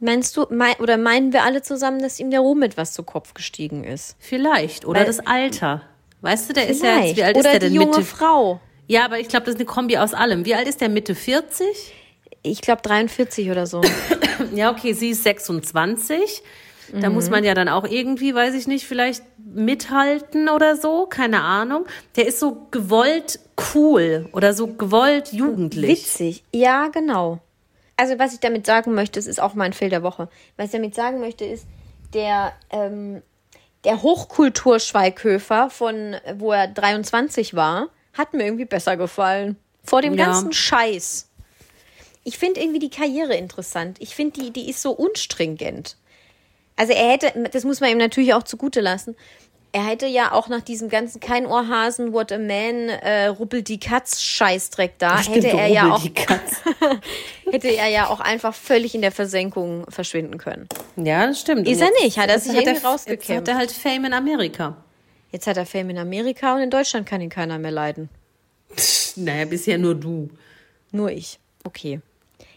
[0.02, 3.34] Meinst du, mein, oder meinen wir alle zusammen, dass ihm der Ruhm etwas zu Kopf
[3.34, 4.16] gestiegen ist?
[4.20, 4.86] Vielleicht.
[4.86, 5.82] Oder Weil- das Alter.
[6.22, 7.08] Weißt du, der ist ja Vielleicht.
[7.10, 7.76] jetzt, wie alt oder ist der die denn?
[7.76, 8.04] junge Mitte.
[8.04, 8.60] Frau.
[8.88, 10.46] Ja, aber ich glaube, das ist eine Kombi aus allem.
[10.46, 10.90] Wie alt ist der?
[10.90, 11.66] Mitte 40?
[12.44, 13.82] Ich glaube 43 oder so.
[14.56, 16.42] Ja, okay, sie ist 26.
[16.94, 21.42] Da muss man ja dann auch irgendwie, weiß ich nicht, vielleicht mithalten oder so, keine
[21.42, 21.86] Ahnung.
[22.16, 23.40] Der ist so gewollt
[23.74, 26.04] cool oder so gewollt jugendlich.
[26.04, 26.44] Witzig.
[26.54, 27.40] Ja, genau.
[27.98, 30.30] Also was ich damit sagen möchte, es ist auch mein Fehl der Woche.
[30.58, 31.66] Was ich damit sagen möchte, ist,
[32.14, 33.22] der, ähm,
[33.84, 39.58] der Hochkulturschweighöfer von, wo er 23 war, hat mir irgendwie besser gefallen.
[39.84, 40.26] Vor dem Ja.
[40.26, 41.28] ganzen Scheiß.
[42.24, 43.98] Ich finde irgendwie die Karriere interessant.
[44.00, 45.96] Ich finde, die, die ist so unstringent.
[46.80, 49.16] Also er hätte, das muss man ihm natürlich auch zugute lassen,
[49.72, 53.80] er hätte ja auch nach diesem ganzen kein Ohrhasen, What a Man, äh, Ruppel die
[53.80, 56.04] Katz Scheißdreck da, Stimmt, hätte er ja auch
[57.52, 60.68] hätte er ja auch einfach völlig in der Versenkung verschwinden können.
[60.96, 61.68] Ja, das stimmt.
[61.68, 63.30] Ist Und er jetzt- nicht, hat er jetzt sich hat irgendwie er- rausgekämpft.
[63.30, 64.78] Jetzt hat er halt Fame in Amerika.
[65.32, 68.10] Jetzt hat er Fame in Amerika und in Deutschland kann ihn keiner mehr leiden.
[69.18, 70.30] Naja, bisher nur du.
[70.92, 71.40] Nur ich.
[71.64, 72.00] Okay.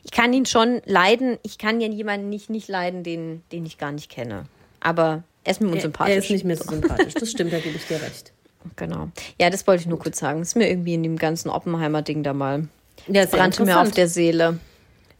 [0.04, 1.38] Ich kann ihn schon leiden.
[1.42, 4.44] Ich kann ja jemanden nicht, nicht leiden, den, den ich gar nicht kenne.
[4.80, 6.12] Aber er ist mir unsympathisch.
[6.14, 7.14] er ist nicht mehr so sympathisch.
[7.14, 8.32] Das stimmt, da gebe ich dir recht.
[8.76, 9.08] Genau.
[9.40, 10.40] Ja, das wollte ich nur kurz sagen.
[10.42, 12.68] Ist mir irgendwie in dem ganzen Oppenheimer-Ding da mal.
[13.08, 14.58] Ja, sehr Brannte mir auf der Seele.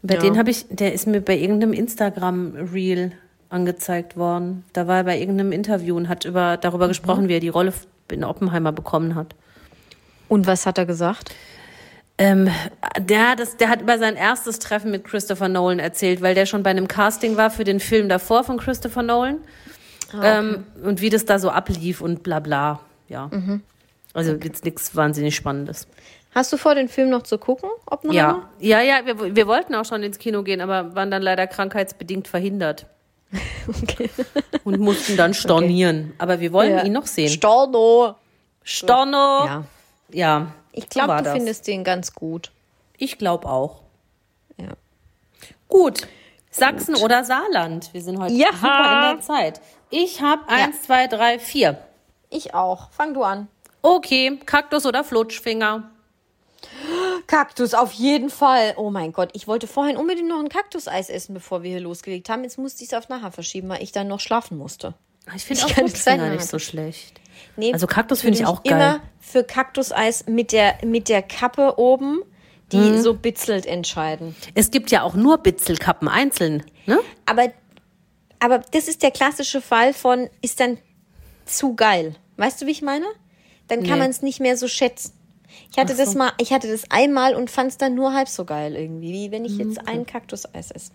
[0.01, 0.21] Bei Ja.
[0.21, 3.11] den habe ich, der ist mir bei irgendeinem Instagram-Reel
[3.49, 4.65] angezeigt worden.
[4.73, 7.73] Da war er bei irgendeinem Interview und hat über, darüber gesprochen, wie er die Rolle
[8.11, 9.35] in Oppenheimer bekommen hat.
[10.27, 11.33] Und was hat er gesagt?
[12.17, 12.49] Ähm,
[12.99, 16.61] der, das, der hat über sein erstes Treffen mit Christopher Nolan erzählt, weil der schon
[16.63, 19.37] bei einem Casting war für den Film davor von Christopher Nolan.
[20.21, 22.79] ähm, und wie das da so ablief und bla bla.
[23.09, 23.29] Ja.
[24.13, 25.87] Also jetzt nichts wahnsinnig Spannendes.
[26.35, 27.69] Hast du vor, den Film noch zu gucken?
[27.85, 28.47] Oppenheimer?
[28.59, 31.47] Ja, ja, ja, wir, wir wollten auch schon ins Kino gehen, aber waren dann leider
[31.47, 32.85] krankheitsbedingt verhindert.
[33.81, 34.09] Okay.
[34.65, 36.13] Und mussten dann stornieren.
[36.17, 36.83] Aber wir wollen Ja.
[36.83, 37.29] ihn noch sehen.
[37.29, 38.15] Storno.
[38.63, 39.45] Storno!
[39.45, 39.63] Ja.
[40.11, 40.47] Ja.
[40.73, 41.33] Ich so glaube, war du das.
[41.33, 42.51] findest den ganz gut.
[42.97, 43.81] Ich glaube auch.
[44.57, 44.69] Ja.
[45.69, 46.07] Gut.
[46.51, 47.93] Sachsen oder Saarland?
[47.93, 48.47] Wir sind heute Ja.
[48.53, 49.61] super in der Zeit.
[49.89, 51.79] Ich habe eins, zwei, drei, vier.
[52.29, 52.91] Ich auch.
[52.91, 53.47] Fang du an.
[53.81, 55.89] Okay, Kaktus oder Flutschfinger?
[57.27, 58.73] Kaktus, auf jeden Fall.
[58.77, 62.29] Oh mein Gott, ich wollte vorhin unbedingt noch ein Kaktuseis essen, bevor wir hier losgelegt
[62.29, 62.43] haben.
[62.43, 64.93] Jetzt musste ich es auf nachher verschieben, weil ich dann noch schlafen musste.
[65.35, 67.19] Ich finde auch Flutschfinger nicht so schlecht.
[67.57, 68.73] Nee, Also Kaktus finde ich auch geil.
[68.73, 72.21] Immer für Kaktuseis mit der, mit der Kappe oben,
[72.71, 73.01] die Mhm.
[73.01, 74.35] so bitzelt entscheiden.
[74.55, 76.63] Es gibt ja auch nur Bitzelkappen einzeln.
[76.85, 76.99] Ne?
[77.25, 77.49] Aber,
[78.39, 80.77] aber das ist der klassische Fall von, ist dann
[81.45, 82.15] zu geil.
[82.37, 83.05] Weißt du, wie ich meine?
[83.67, 83.99] Dann kann Nee.
[83.99, 85.13] man es nicht mehr so schätzen.
[85.71, 86.03] Ich hatte so.
[86.03, 89.13] das mal, ich hatte das einmal und fand es dann nur halb so geil irgendwie,
[89.13, 90.91] wie wenn ich Mhm, jetzt ein Kaktuseis esse.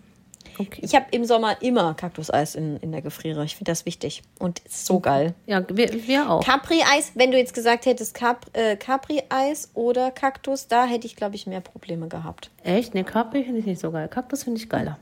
[0.59, 0.81] Okay.
[0.83, 3.45] Ich habe im Sommer immer Kaktuseis in, in der Gefriere.
[3.45, 4.23] Ich finde das wichtig.
[4.39, 5.33] Und ist so geil.
[5.45, 6.43] Ja, wir, wir auch.
[6.43, 11.35] Capri-Eis, wenn du jetzt gesagt hättest Cap, äh, Capri-Eis oder Kaktus, da hätte ich, glaube
[11.35, 12.51] ich, mehr Probleme gehabt.
[12.63, 12.93] Echt?
[12.93, 14.09] Ne, Capri finde ich nicht so geil.
[14.09, 14.99] Kaktus finde ich geiler.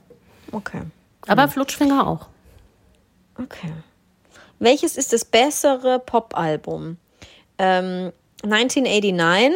[0.52, 0.84] Okay.
[1.28, 2.28] Aber Flutschfinger auch.
[3.40, 3.74] Okay.
[4.60, 6.98] Welches ist das bessere Pop-Album?
[7.58, 8.12] Ähm,
[8.44, 9.54] 1989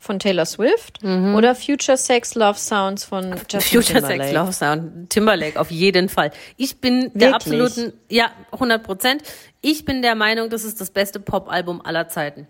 [0.00, 3.62] von Taylor Swift oder Future Sex Love Sounds von Justin Mhm.
[3.82, 4.22] Future Timberlake?
[4.24, 5.10] Sex Love Sound.
[5.10, 6.30] Timberlake, auf jeden Fall.
[6.56, 7.34] Ich bin der Wirklich?
[7.34, 9.22] absoluten, ja, 100 Prozent.
[9.60, 12.46] Ich bin der Meinung, das ist das beste Pop-Album aller Zeiten.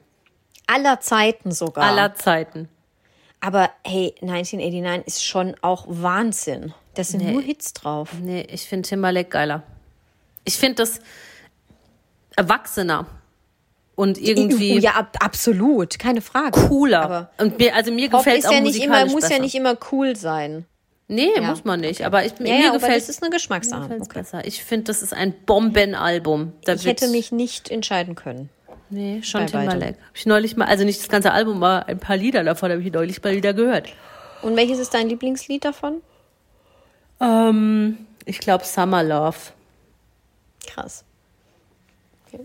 [0.66, 1.84] Aller Zeiten sogar.
[1.84, 2.68] Aller Zeiten.
[3.40, 6.74] Aber hey, 1989 ist schon auch Wahnsinn.
[6.94, 8.10] Da sind nur Hits drauf.
[8.20, 9.62] Nee, ich finde Timberlake geiler.
[10.44, 11.00] Ich finde das
[12.36, 13.06] erwachsener.
[13.98, 16.52] Und irgendwie ja, ab, absolut, keine Frage.
[16.52, 17.02] cooler.
[17.02, 19.34] Aber und mir, also mir gefällt ist auch ja nicht immer, muss besser.
[19.34, 20.66] ja nicht immer cool sein.
[21.08, 21.42] Nee, Ja?
[21.42, 22.04] muss man nicht.
[22.06, 23.98] Aber ich, Ja, mir ja, gefällt das ist eine Geschmackssache.
[24.00, 24.24] Okay.
[24.44, 26.52] Ich finde, das ist ein Bombenalbum.
[26.64, 28.50] Da Ich hätte mich nicht entscheiden können.
[28.88, 29.46] Nee, schon.
[29.46, 29.98] Timberlake.
[29.98, 32.80] Hab ich neulich mal, also nicht das ganze Album, aber ein paar Lieder davon habe
[32.80, 33.88] ich neulich mal wieder gehört.
[34.42, 36.02] Und welches ist dein Lieblingslied davon?
[37.20, 39.36] Ähm, ich glaube Summer Love.
[40.68, 41.04] Krass.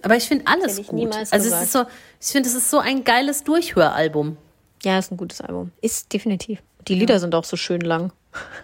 [0.01, 1.13] Aber ich finde alles ich gut.
[1.31, 1.85] Also es ist so,
[2.19, 4.37] ich finde, es ist so ein geiles Durchhöralbum.
[4.83, 5.71] Ja, ist ein gutes Album.
[5.81, 6.59] Ist definitiv.
[6.87, 8.11] Die Lieder sind auch so schön lang.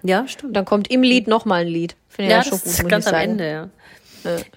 [0.04, 0.56] Ja, stimmt.
[0.56, 1.96] dann kommt im Lied nochmal ein Lied.
[2.10, 3.32] Finde ich Ja, ja, schon gut, ist ganz am sagen.
[3.32, 3.70] Ende, ja.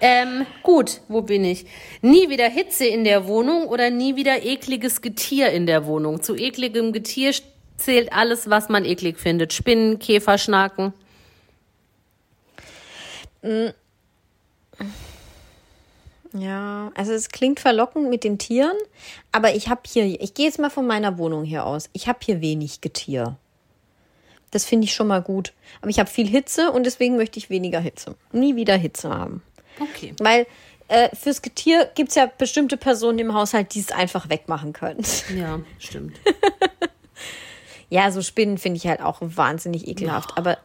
[0.00, 1.66] Ähm, gut, wo bin ich?
[2.00, 6.20] Nie wieder Hitze in der Wohnung oder nie wieder ekliges Getier in der Wohnung.
[6.20, 7.32] Zu ekligem Getier
[7.76, 9.52] zählt alles, was man eklig findet.
[9.52, 10.92] Spinnen, Käfer, Schnaken.
[16.34, 18.76] Ja, also es klingt verlockend mit den Tieren,
[19.32, 21.90] aber ich habe hier, ich gehe jetzt mal von meiner Wohnung hier aus.
[21.92, 23.36] Ich habe hier wenig Getier.
[24.50, 25.52] Das finde ich schon mal gut.
[25.80, 28.16] Aber ich habe viel Hitze und deswegen möchte ich weniger Hitze.
[28.32, 29.42] Nie wieder Hitze haben.
[29.80, 30.14] Okay.
[30.20, 30.46] Weil
[30.88, 35.02] äh, fürs Getier gibt es ja bestimmte Personen im Haushalt, die es einfach wegmachen können.
[35.36, 36.18] Ja, stimmt.
[37.92, 40.38] Ja, so Spinnen finde ich halt auch wahnsinnig ekelhaft.
[40.38, 40.56] Aber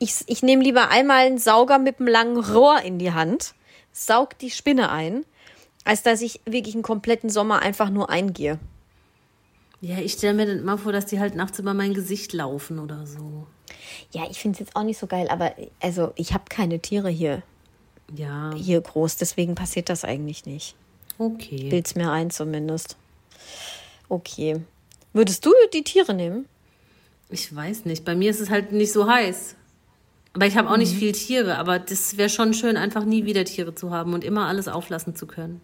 [0.00, 3.54] ich, ich nehme lieber einmal einen Sauger mit einem langen Rohr in die Hand,
[3.92, 5.24] saug die Spinne ein,
[5.84, 8.58] als dass ich wirklich einen kompletten Sommer einfach nur eingehe.
[9.80, 12.78] Ja, ich stelle mir dann immer vor, dass die halt nachts über mein Gesicht laufen
[12.78, 13.46] oder so.
[14.12, 17.08] Ja, ich finde es jetzt auch nicht so geil, aber also ich habe keine Tiere
[17.10, 17.42] hier,
[18.14, 20.76] Ja, hier groß, deswegen passiert das eigentlich nicht.
[21.18, 21.68] okay.
[21.68, 22.96] Bild's mir ein zumindest.
[24.08, 24.60] Okay.
[25.12, 26.46] Würdest du die Tiere nehmen?
[27.28, 28.04] Ich weiß nicht.
[28.04, 29.56] Bei mir ist es halt nicht so heiß.
[30.34, 30.78] Aber ich habe auch Mhm.
[30.80, 31.58] nicht viel Tiere.
[31.58, 35.14] Aber das wäre schon schön, einfach nie wieder Tiere zu haben und immer alles auflassen
[35.14, 35.60] zu können.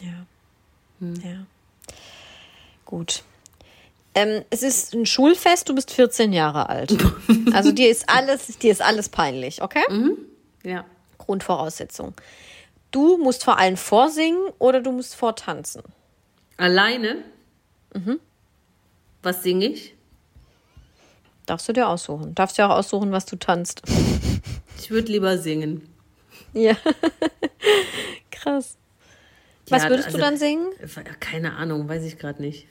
[0.00, 0.26] Ja.
[1.22, 1.46] Ja.
[2.84, 3.22] Gut.
[4.14, 6.96] Ähm, es ist ein Schulfest, du bist 14 Jahre alt.
[7.52, 9.82] Also dir ist alles, dir ist alles peinlich, okay?
[10.62, 10.84] Ja.
[11.18, 12.14] Grundvoraussetzung.
[12.90, 15.82] Du musst vor allen vorsingen oder du musst vortanzen.
[16.56, 17.22] Alleine?
[17.94, 18.20] Mhm.
[19.22, 19.94] Was singe ich?
[21.52, 22.34] Darfst du dir aussuchen.
[22.34, 23.82] Darfst dir auch aussuchen, was du tanzt.
[24.80, 25.82] Ich würde lieber singen.
[26.54, 26.74] Ja.
[28.32, 28.76] Krass.
[29.68, 30.66] Was Ja, würdest also- du dann singen?
[31.20, 32.66] Keine Ahnung, weiß ich gerade nicht.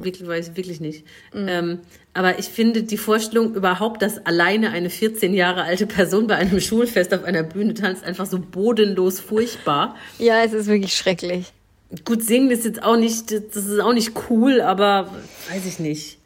[0.00, 1.04] Wirklich, weiß ich wirklich nicht.
[1.34, 1.48] Mhm.
[1.48, 1.78] Ähm,
[2.14, 6.60] aber ich finde die Vorstellung überhaupt, dass alleine eine 14 Jahre alte Person bei einem
[6.60, 9.96] Schulfest auf einer Bühne tanzt, einfach so bodenlos furchtbar.
[10.18, 11.52] Ja, es ist wirklich schrecklich.
[12.06, 15.10] Gut, singen ist jetzt auch nicht, das ist auch nicht cool, aber
[15.50, 16.16] weiß ich nicht.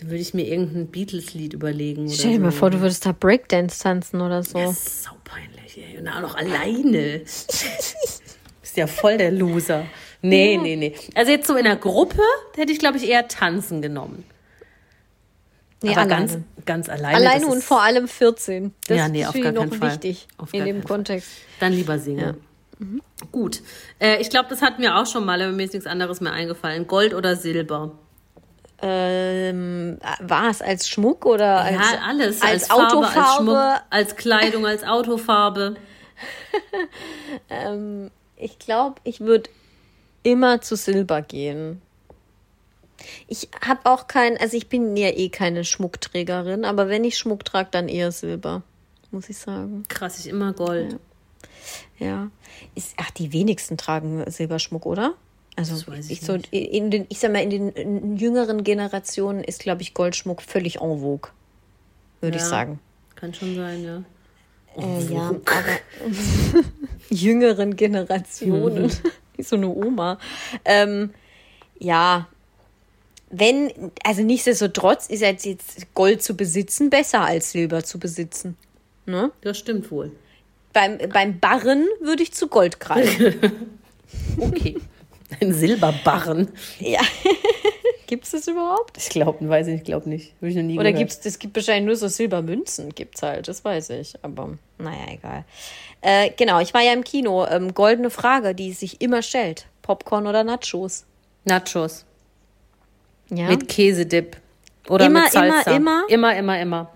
[0.00, 2.04] Da würde ich mir irgendein Beatles-Lied überlegen.
[2.06, 2.42] Oder Stell dir so.
[2.42, 4.58] mal vor, du würdest da Breakdance tanzen oder so.
[4.58, 5.98] Das ist saupeinlich, ey.
[5.98, 7.20] Und auch noch alleine.
[8.60, 9.84] Bist ja voll der Loser.
[10.22, 10.94] Nee, nee, nee.
[11.14, 12.22] Also jetzt so in der Gruppe
[12.56, 14.24] hätte ich, glaube ich, eher tanzen genommen.
[15.82, 16.26] Nee, Aber alleine.
[16.26, 17.16] ganz, ganz alleine.
[17.16, 18.74] Alleine und vor allem 14.
[18.88, 19.92] Das Ja, nee, ist auf gar noch Fall.
[19.92, 20.88] wichtig Auf in dem Fall.
[20.88, 21.28] Kontext.
[21.60, 22.36] Dann lieber singen.
[22.78, 23.00] Mhm.
[23.32, 23.62] Gut.
[24.00, 26.32] Äh, ich glaube, das hat mir auch schon mal, aber mir ist nichts anderes mehr
[26.32, 26.86] eingefallen.
[26.88, 27.96] Gold oder Silber?
[28.80, 32.42] Ähm, war es als Schmuck oder als, ja, alles.
[32.42, 33.44] als, Farbe, als Autofarbe?
[33.44, 35.76] Schmuck, als Kleidung, als Autofarbe.
[38.36, 39.50] ich glaube, ich würde
[40.22, 41.82] immer zu Silber gehen.
[43.26, 47.44] Ich habe auch kein, also ich bin ja eh keine Schmuckträgerin, aber wenn ich Schmuck
[47.44, 48.62] trage, dann eher Silber,
[49.10, 49.84] muss ich sagen.
[49.88, 50.98] Krass, ich immer Gold.
[51.98, 52.30] Ja.
[52.74, 55.14] Ist, ach, die wenigsten tragen Silberschmuck, oder?
[55.58, 59.60] Also ich ich, so in den, ich sag mal, in den in jüngeren Generationen ist,
[59.60, 61.30] glaube ich, Goldschmuck völlig en vogue,
[62.20, 62.48] würde ich Ja.
[62.48, 62.80] sagen.
[63.16, 64.02] Kann schon sein, ja.
[64.76, 65.78] Äh, ja, aber
[67.10, 68.90] jüngeren Generationen, Mhm.
[69.36, 70.18] wie so eine Oma.
[70.64, 71.10] Ähm,
[71.80, 72.28] ja,
[73.30, 73.72] wenn,
[74.04, 78.56] also nichtsdestotrotz ist jetzt, jetzt Gold zu besitzen besser als Silber zu besitzen.
[79.06, 79.32] Ne?
[79.40, 80.12] Das stimmt wohl.
[80.72, 83.34] Beim, beim Barren würde ich zu Gold greifen.
[84.38, 84.74] Okay.
[85.40, 86.50] Ein Silberbarren.
[86.80, 87.00] ja.
[88.06, 88.96] Gibt es das überhaupt?
[88.96, 90.32] Ich glaube, weiß ich, ich glaube nicht.
[90.36, 91.10] Habe ich noch nie Oder gehört.
[91.10, 94.14] gibt's, es gibt wahrscheinlich nur so Silbermünzen, gibt's halt, das weiß ich.
[94.22, 95.44] Aber naja, egal.
[96.00, 97.44] Äh, genau, ich war ja im Kino.
[97.46, 99.66] Ähm, goldene Frage, die sich immer stellt.
[99.82, 101.04] Popcorn oder Nachos?
[101.44, 102.06] Nachos.
[103.28, 103.48] Ja.
[103.48, 104.38] Mit Käsedip.
[104.88, 105.70] Oder Immer, mit Salsa.
[105.72, 106.04] immer, immer?
[106.08, 106.92] Immer, immer, immer.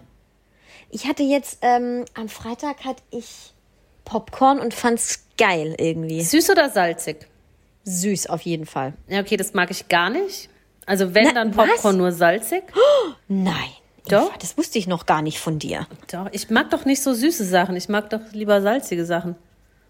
[0.88, 3.52] Ich hatte jetzt, ähm, am Freitag hatte ich
[4.06, 6.22] Popcorn und fand's geil irgendwie.
[6.22, 7.28] Süß oder salzig?
[7.84, 8.94] Süß auf jeden Fall.
[9.08, 10.48] Ja, okay, das mag ich gar nicht.
[10.86, 11.68] Also wenn, Na, dann was?
[11.68, 12.62] Popcorn nur salzig.
[13.28, 13.54] Nein.
[14.08, 14.28] Doch?
[14.30, 15.86] Eva, das wusste ich noch gar nicht von dir.
[16.10, 17.76] Doch, ich mag doch nicht so süße Sachen.
[17.76, 19.36] Ich mag doch lieber salzige Sachen.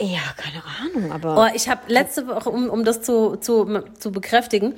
[0.01, 1.37] Ja, keine Ahnung, aber.
[1.51, 4.75] Oh, ich habe letzte Woche, um, um das zu, zu, zu bekräftigen,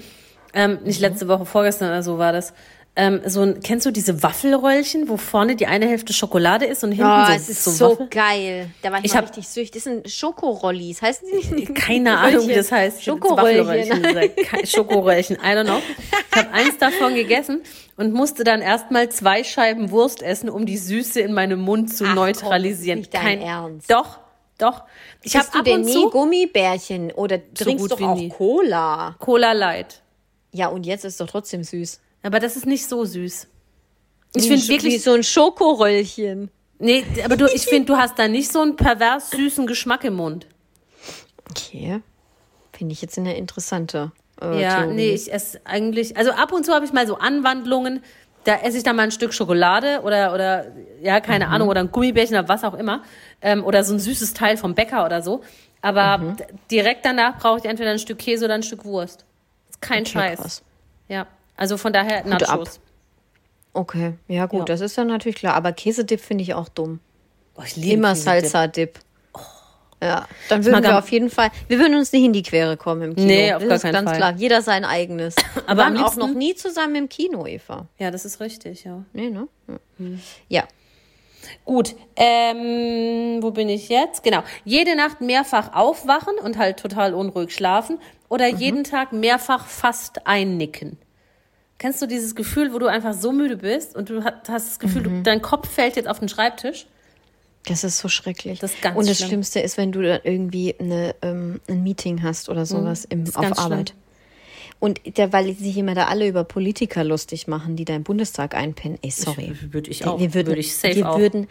[0.52, 1.06] ähm, nicht Mhm.
[1.06, 2.52] letzte Woche, vorgestern oder so war das,
[2.96, 6.92] ähm, so ein, kennst du diese Waffelröllchen, wo vorne die eine Hälfte Schokolade ist und
[6.92, 8.08] hinten Oh, so, es ist so, Waffel?
[8.08, 8.70] geil.
[8.82, 9.72] Da war ich, Ich mal richtig süchtig.
[9.72, 11.02] Das sind Schokorollis.
[11.02, 11.74] Heißen die nicht?
[11.74, 13.02] Keine Ahnung, wie das heißt.
[13.02, 14.04] Schokoröllchen.
[14.66, 15.80] Schokoröllchen, I don't know.
[16.30, 17.62] Ich habe eins davon gegessen
[17.96, 22.04] und musste dann erstmal zwei Scheiben Wurst essen, um die Süße in meinem Mund zu
[22.04, 23.00] Ach komm, neutralisieren.
[23.00, 23.90] ist nicht dein Ernst.
[23.90, 24.18] Doch,
[24.58, 24.84] doch.
[25.22, 28.14] Ich habe Isst du ab denn und nie zu Gummibärchen oder trinkst gut doch auch
[28.16, 28.28] nie.
[28.28, 29.16] Cola?
[29.18, 30.00] Cola Light.
[30.52, 32.00] Ja, und jetzt ist doch trotzdem süß.
[32.24, 33.46] Aber das ist nicht so süß.
[34.34, 36.50] Ich finde wirklich so ein Schokoröllchen.
[36.80, 40.14] Nee, aber du, ich finde, du hast da nicht so einen pervers süßen Geschmack im
[40.14, 40.46] Mund.
[41.50, 42.00] Okay.
[42.72, 44.10] Finde ich jetzt eine interessante.
[44.40, 44.94] Äh, ja, Theorie.
[44.94, 48.02] nee, ich esse eigentlich, also ab und zu habe ich mal so Anwandlungen,
[48.42, 51.92] da esse ich dann mal ein Stück Schokolade oder, oder ja, keine Ahnung, oder ein
[51.92, 53.02] Gummibärchen oder was auch immer.
[53.40, 55.42] Ähm, oder so ein süßes Teil vom Bäcker oder so.
[55.80, 59.24] Aber d- direkt danach brauche ich entweder ein Stück Käse oder ein Stück Wurst.
[59.70, 60.40] Ist kein Okay, Scheiß.
[60.40, 60.62] krass.
[61.08, 61.26] Ja,
[61.56, 62.40] also von daher Hut ab.
[62.60, 62.80] Nachos.
[63.72, 64.64] Okay, ja gut, Ja.
[64.66, 65.54] das ist dann natürlich klar.
[65.54, 67.00] Aber Käsedip finde ich auch dumm.
[67.56, 68.14] Oh, ich liebe Immer.
[68.14, 68.98] Salsa-Dip.
[70.02, 73.00] Ja, dann würden wir auf jeden Fall, wir würden uns nicht in die Quere kommen
[73.02, 73.26] im Kino.
[73.26, 74.16] Nee, auf das gar ist keinen ganz Fall.
[74.18, 74.34] klar.
[74.36, 75.34] Jeder sein eigenes.
[75.66, 77.86] Aber wir waren auch noch nie zusammen im Kino, Eva.
[77.98, 79.02] Ja, das ist richtig, ja.
[79.14, 79.48] Nee, ne?
[79.66, 79.74] Ja.
[79.98, 80.20] Hm.
[80.48, 80.64] Ja.
[81.64, 84.22] Gut, ähm, wo bin ich jetzt?
[84.22, 84.42] Genau.
[84.64, 87.98] Jede Nacht mehrfach aufwachen und halt total unruhig schlafen
[88.28, 88.58] oder Mhm.
[88.58, 90.98] jeden Tag mehrfach fast einnicken.
[91.84, 95.02] Kennst du dieses Gefühl, wo du einfach so müde bist und du hast das Gefühl,
[95.02, 95.16] Mhm.
[95.16, 96.86] du, dein Kopf fällt jetzt auf den Schreibtisch?
[97.66, 98.58] Das ist so schrecklich.
[98.60, 99.28] Das ist ganz Und das schlimm.
[99.28, 103.24] Schlimmste ist, wenn du dann irgendwie eine, ähm, ein Meeting hast oder sowas im, Mhm.
[103.26, 103.90] ist auf Arbeit.
[103.90, 104.00] schlimm.
[104.80, 108.54] Und der, weil sich immer da alle über Politiker lustig machen, die da im Bundestag
[108.54, 108.98] einpennen.
[109.02, 109.54] Ey, sorry.
[109.70, 110.18] Würde ich auch.
[110.18, 111.18] wir würden, Würde ich safe wir auch.
[111.18, 111.48] würden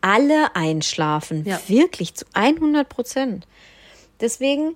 [0.00, 1.44] alle einschlafen.
[1.46, 1.60] Ja.
[1.68, 3.46] Wirklich zu 100 Prozent.
[4.20, 4.74] Deswegen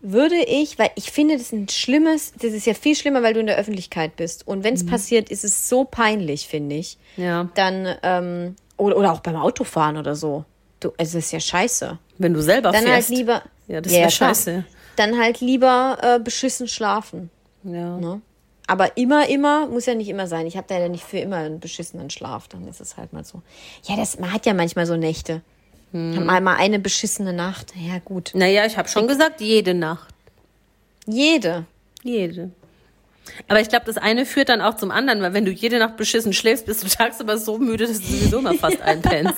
[0.00, 3.34] würde ich, weil ich finde, das ist ein schlimmes, das ist ja viel schlimmer, weil
[3.34, 4.46] du in der Öffentlichkeit bist.
[4.46, 4.88] Und wenn es Mhm.
[4.88, 6.96] passiert, ist es so peinlich, finde ich.
[7.16, 7.48] Ja.
[7.54, 10.44] Dann, ähm, oder, oder auch beim Autofahren oder so.
[10.80, 11.98] Du, es ist ja scheiße.
[12.18, 13.08] Wenn du selber Dann fährst.
[13.10, 13.42] halt lieber.
[13.68, 14.28] Ja, das Ja, wäre ja, klar.
[14.30, 14.64] scheiße.
[14.96, 17.30] Dann halt lieber äh, beschissen schlafen.
[17.62, 17.98] Ja.
[17.98, 18.22] Ne?
[18.66, 20.46] Aber immer, immer muss ja nicht immer sein.
[20.46, 22.48] Ich habe da ja nicht für immer einen beschissenen Schlaf.
[22.48, 23.42] Dann ist es halt mal so.
[23.84, 25.42] Ja, das, man hat ja manchmal so Nächte.
[25.92, 26.24] Hm.
[26.24, 27.72] Mal, mal eine beschissene Nacht.
[27.76, 28.30] Ja, gut.
[28.34, 30.08] Naja, ich habe schon gesagt, jede Nacht.
[31.06, 31.64] Jede.
[32.02, 32.50] Jede.
[33.48, 35.96] Aber ich glaube, das eine führt dann auch zum anderen, weil wenn du jede Nacht
[35.96, 39.34] beschissen schläfst, bist du tagsüber so müde, dass du sowieso mal fast einpennst.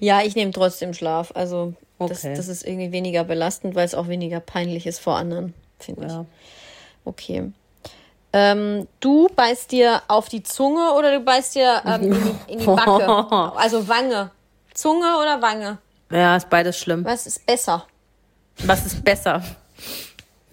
[0.00, 1.32] Ja, ich nehme trotzdem Schlaf.
[1.34, 2.34] Also, das, Okay.
[2.36, 6.12] das ist irgendwie weniger belastend, weil es auch weniger peinlich ist vor anderen, finde ich.
[6.12, 6.26] Ja.
[7.04, 7.52] Okay.
[8.32, 12.58] Ähm, du beißt dir auf die Zunge oder du beißt dir ähm, in, die, in
[12.58, 13.06] die Backe?
[13.56, 14.30] Also Wange.
[14.76, 15.78] Zunge oder Wange?
[16.10, 17.04] Ja, ist beides schlimm.
[17.04, 17.86] Was ist besser?
[18.58, 19.42] Was ist besser?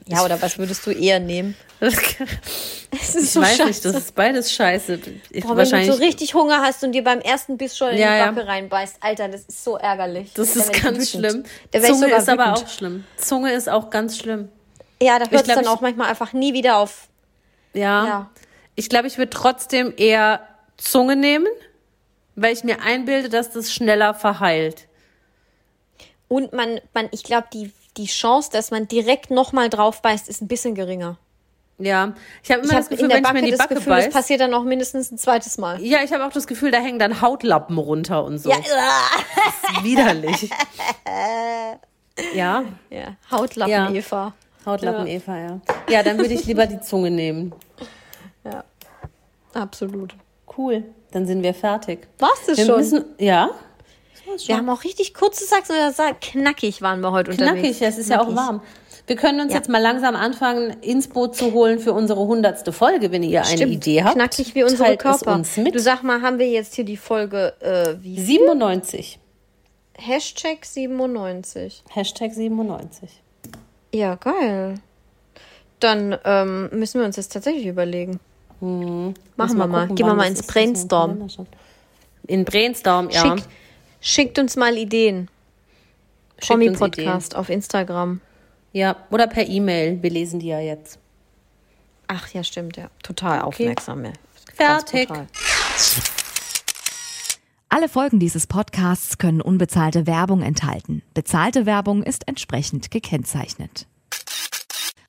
[0.07, 1.55] Ja, oder was würdest du eher nehmen?
[1.80, 1.93] Das,
[2.91, 4.99] Es ist ich weiß nicht, das ist beides scheiße.
[5.32, 7.89] Ich, Boah, wenn du wahrscheinlich, so richtig Hunger hast und dir beim ersten Biss schon
[7.89, 8.32] in Ja, die ja.
[8.32, 10.32] Backe reinbeißt, Alter, das ist so ärgerlich.
[10.34, 11.43] das Da ist ganz wütend.
[11.71, 11.84] schlimm.
[11.84, 12.57] Zunge ist aber wütend.
[12.63, 13.03] auch schlimm.
[13.17, 14.49] Zunge ist auch ganz schlimm.
[15.01, 17.07] Ja, da hört es dann auch manchmal einfach nie wieder auf.
[17.74, 18.05] Ja.
[18.05, 18.30] Ja.
[18.76, 20.41] Ich glaube, ich würde trotzdem eher
[20.78, 21.47] Zunge nehmen,
[22.36, 24.88] weil ich mir einbilde, dass das schneller verheilt.
[26.27, 30.41] Und man, man ich glaube, die, die Chance, dass man direkt nochmal drauf beißt, ist
[30.41, 31.17] ein bisschen geringer.
[31.79, 32.13] Ja.
[32.43, 33.93] Ich habe immer Ich das Gefühl, wenn ich Backe mir in die das Backe Gefühl,
[33.95, 34.13] das beiß.
[34.13, 35.81] passiert dann noch mindestens ein zweites Mal.
[35.81, 38.49] Ja, ich habe auch das Gefühl, da hängen dann Hautlappen runter und so.
[38.49, 40.49] Ja, Das ist widerlich.
[42.34, 43.15] ja, ja.
[43.31, 43.89] Hautlappen, Ja.
[43.91, 44.34] Eva.
[44.65, 45.13] Hautlappen Ja.
[45.13, 45.61] Eva, ja.
[45.89, 47.53] Ja, dann würde ich lieber die Zunge nehmen.
[48.45, 48.63] Ja,
[49.53, 50.15] absolut.
[50.57, 50.84] Cool,
[51.14, 52.07] dann sind wir fertig.
[52.20, 52.78] Warst du Wir schon?
[52.78, 53.51] müssen, ja,
[54.45, 55.91] wir haben auch richtig kurze Sacks oder
[56.22, 57.82] knackig waren wir heute knackig, unterwegs.
[57.82, 58.38] es ist ja auch Knackig.
[58.38, 58.61] warm.
[59.05, 59.57] Wir können uns Ja.
[59.57, 63.57] jetzt mal langsam anfangen, ins Boot zu holen für unsere hundertste Folge, wenn ihr eine
[63.57, 64.16] Stimmt, Idee habt.
[64.16, 65.34] Knackig wie unsere Körper.
[65.34, 65.55] Uns.
[65.55, 69.20] Du sag mal, haben wir jetzt hier die Folge äh, wie 97.
[69.97, 71.84] Hashtag 97.
[71.89, 73.09] Hashtag 97.
[73.93, 74.76] Ja, geil.
[75.82, 78.22] Dann ähm, müssen wir uns das tatsächlich überlegen.
[78.64, 79.82] Müssen Machen wir mal.
[79.82, 81.28] gucken, Gehen wir mal ins Brainstorm.
[82.28, 83.22] In Brainstorm, ja.
[83.22, 83.49] Schickt,
[83.99, 85.28] schickt uns mal Ideen.
[86.39, 88.22] Schickt Promi uns Podcast auf Instagram.
[88.72, 90.01] Ja, oder per E-Mail.
[90.01, 90.97] Wir lesen die ja jetzt.
[92.07, 92.89] Ach ja, stimmt, ja.
[93.01, 94.05] Total aufmerksam.
[94.05, 94.14] Ja.
[94.55, 95.09] Fertig.
[97.70, 101.01] Alle Folgen dieses Podcasts können unbezahlte Werbung enthalten.
[101.14, 103.88] Bezahlte Werbung ist entsprechend gekennzeichnet.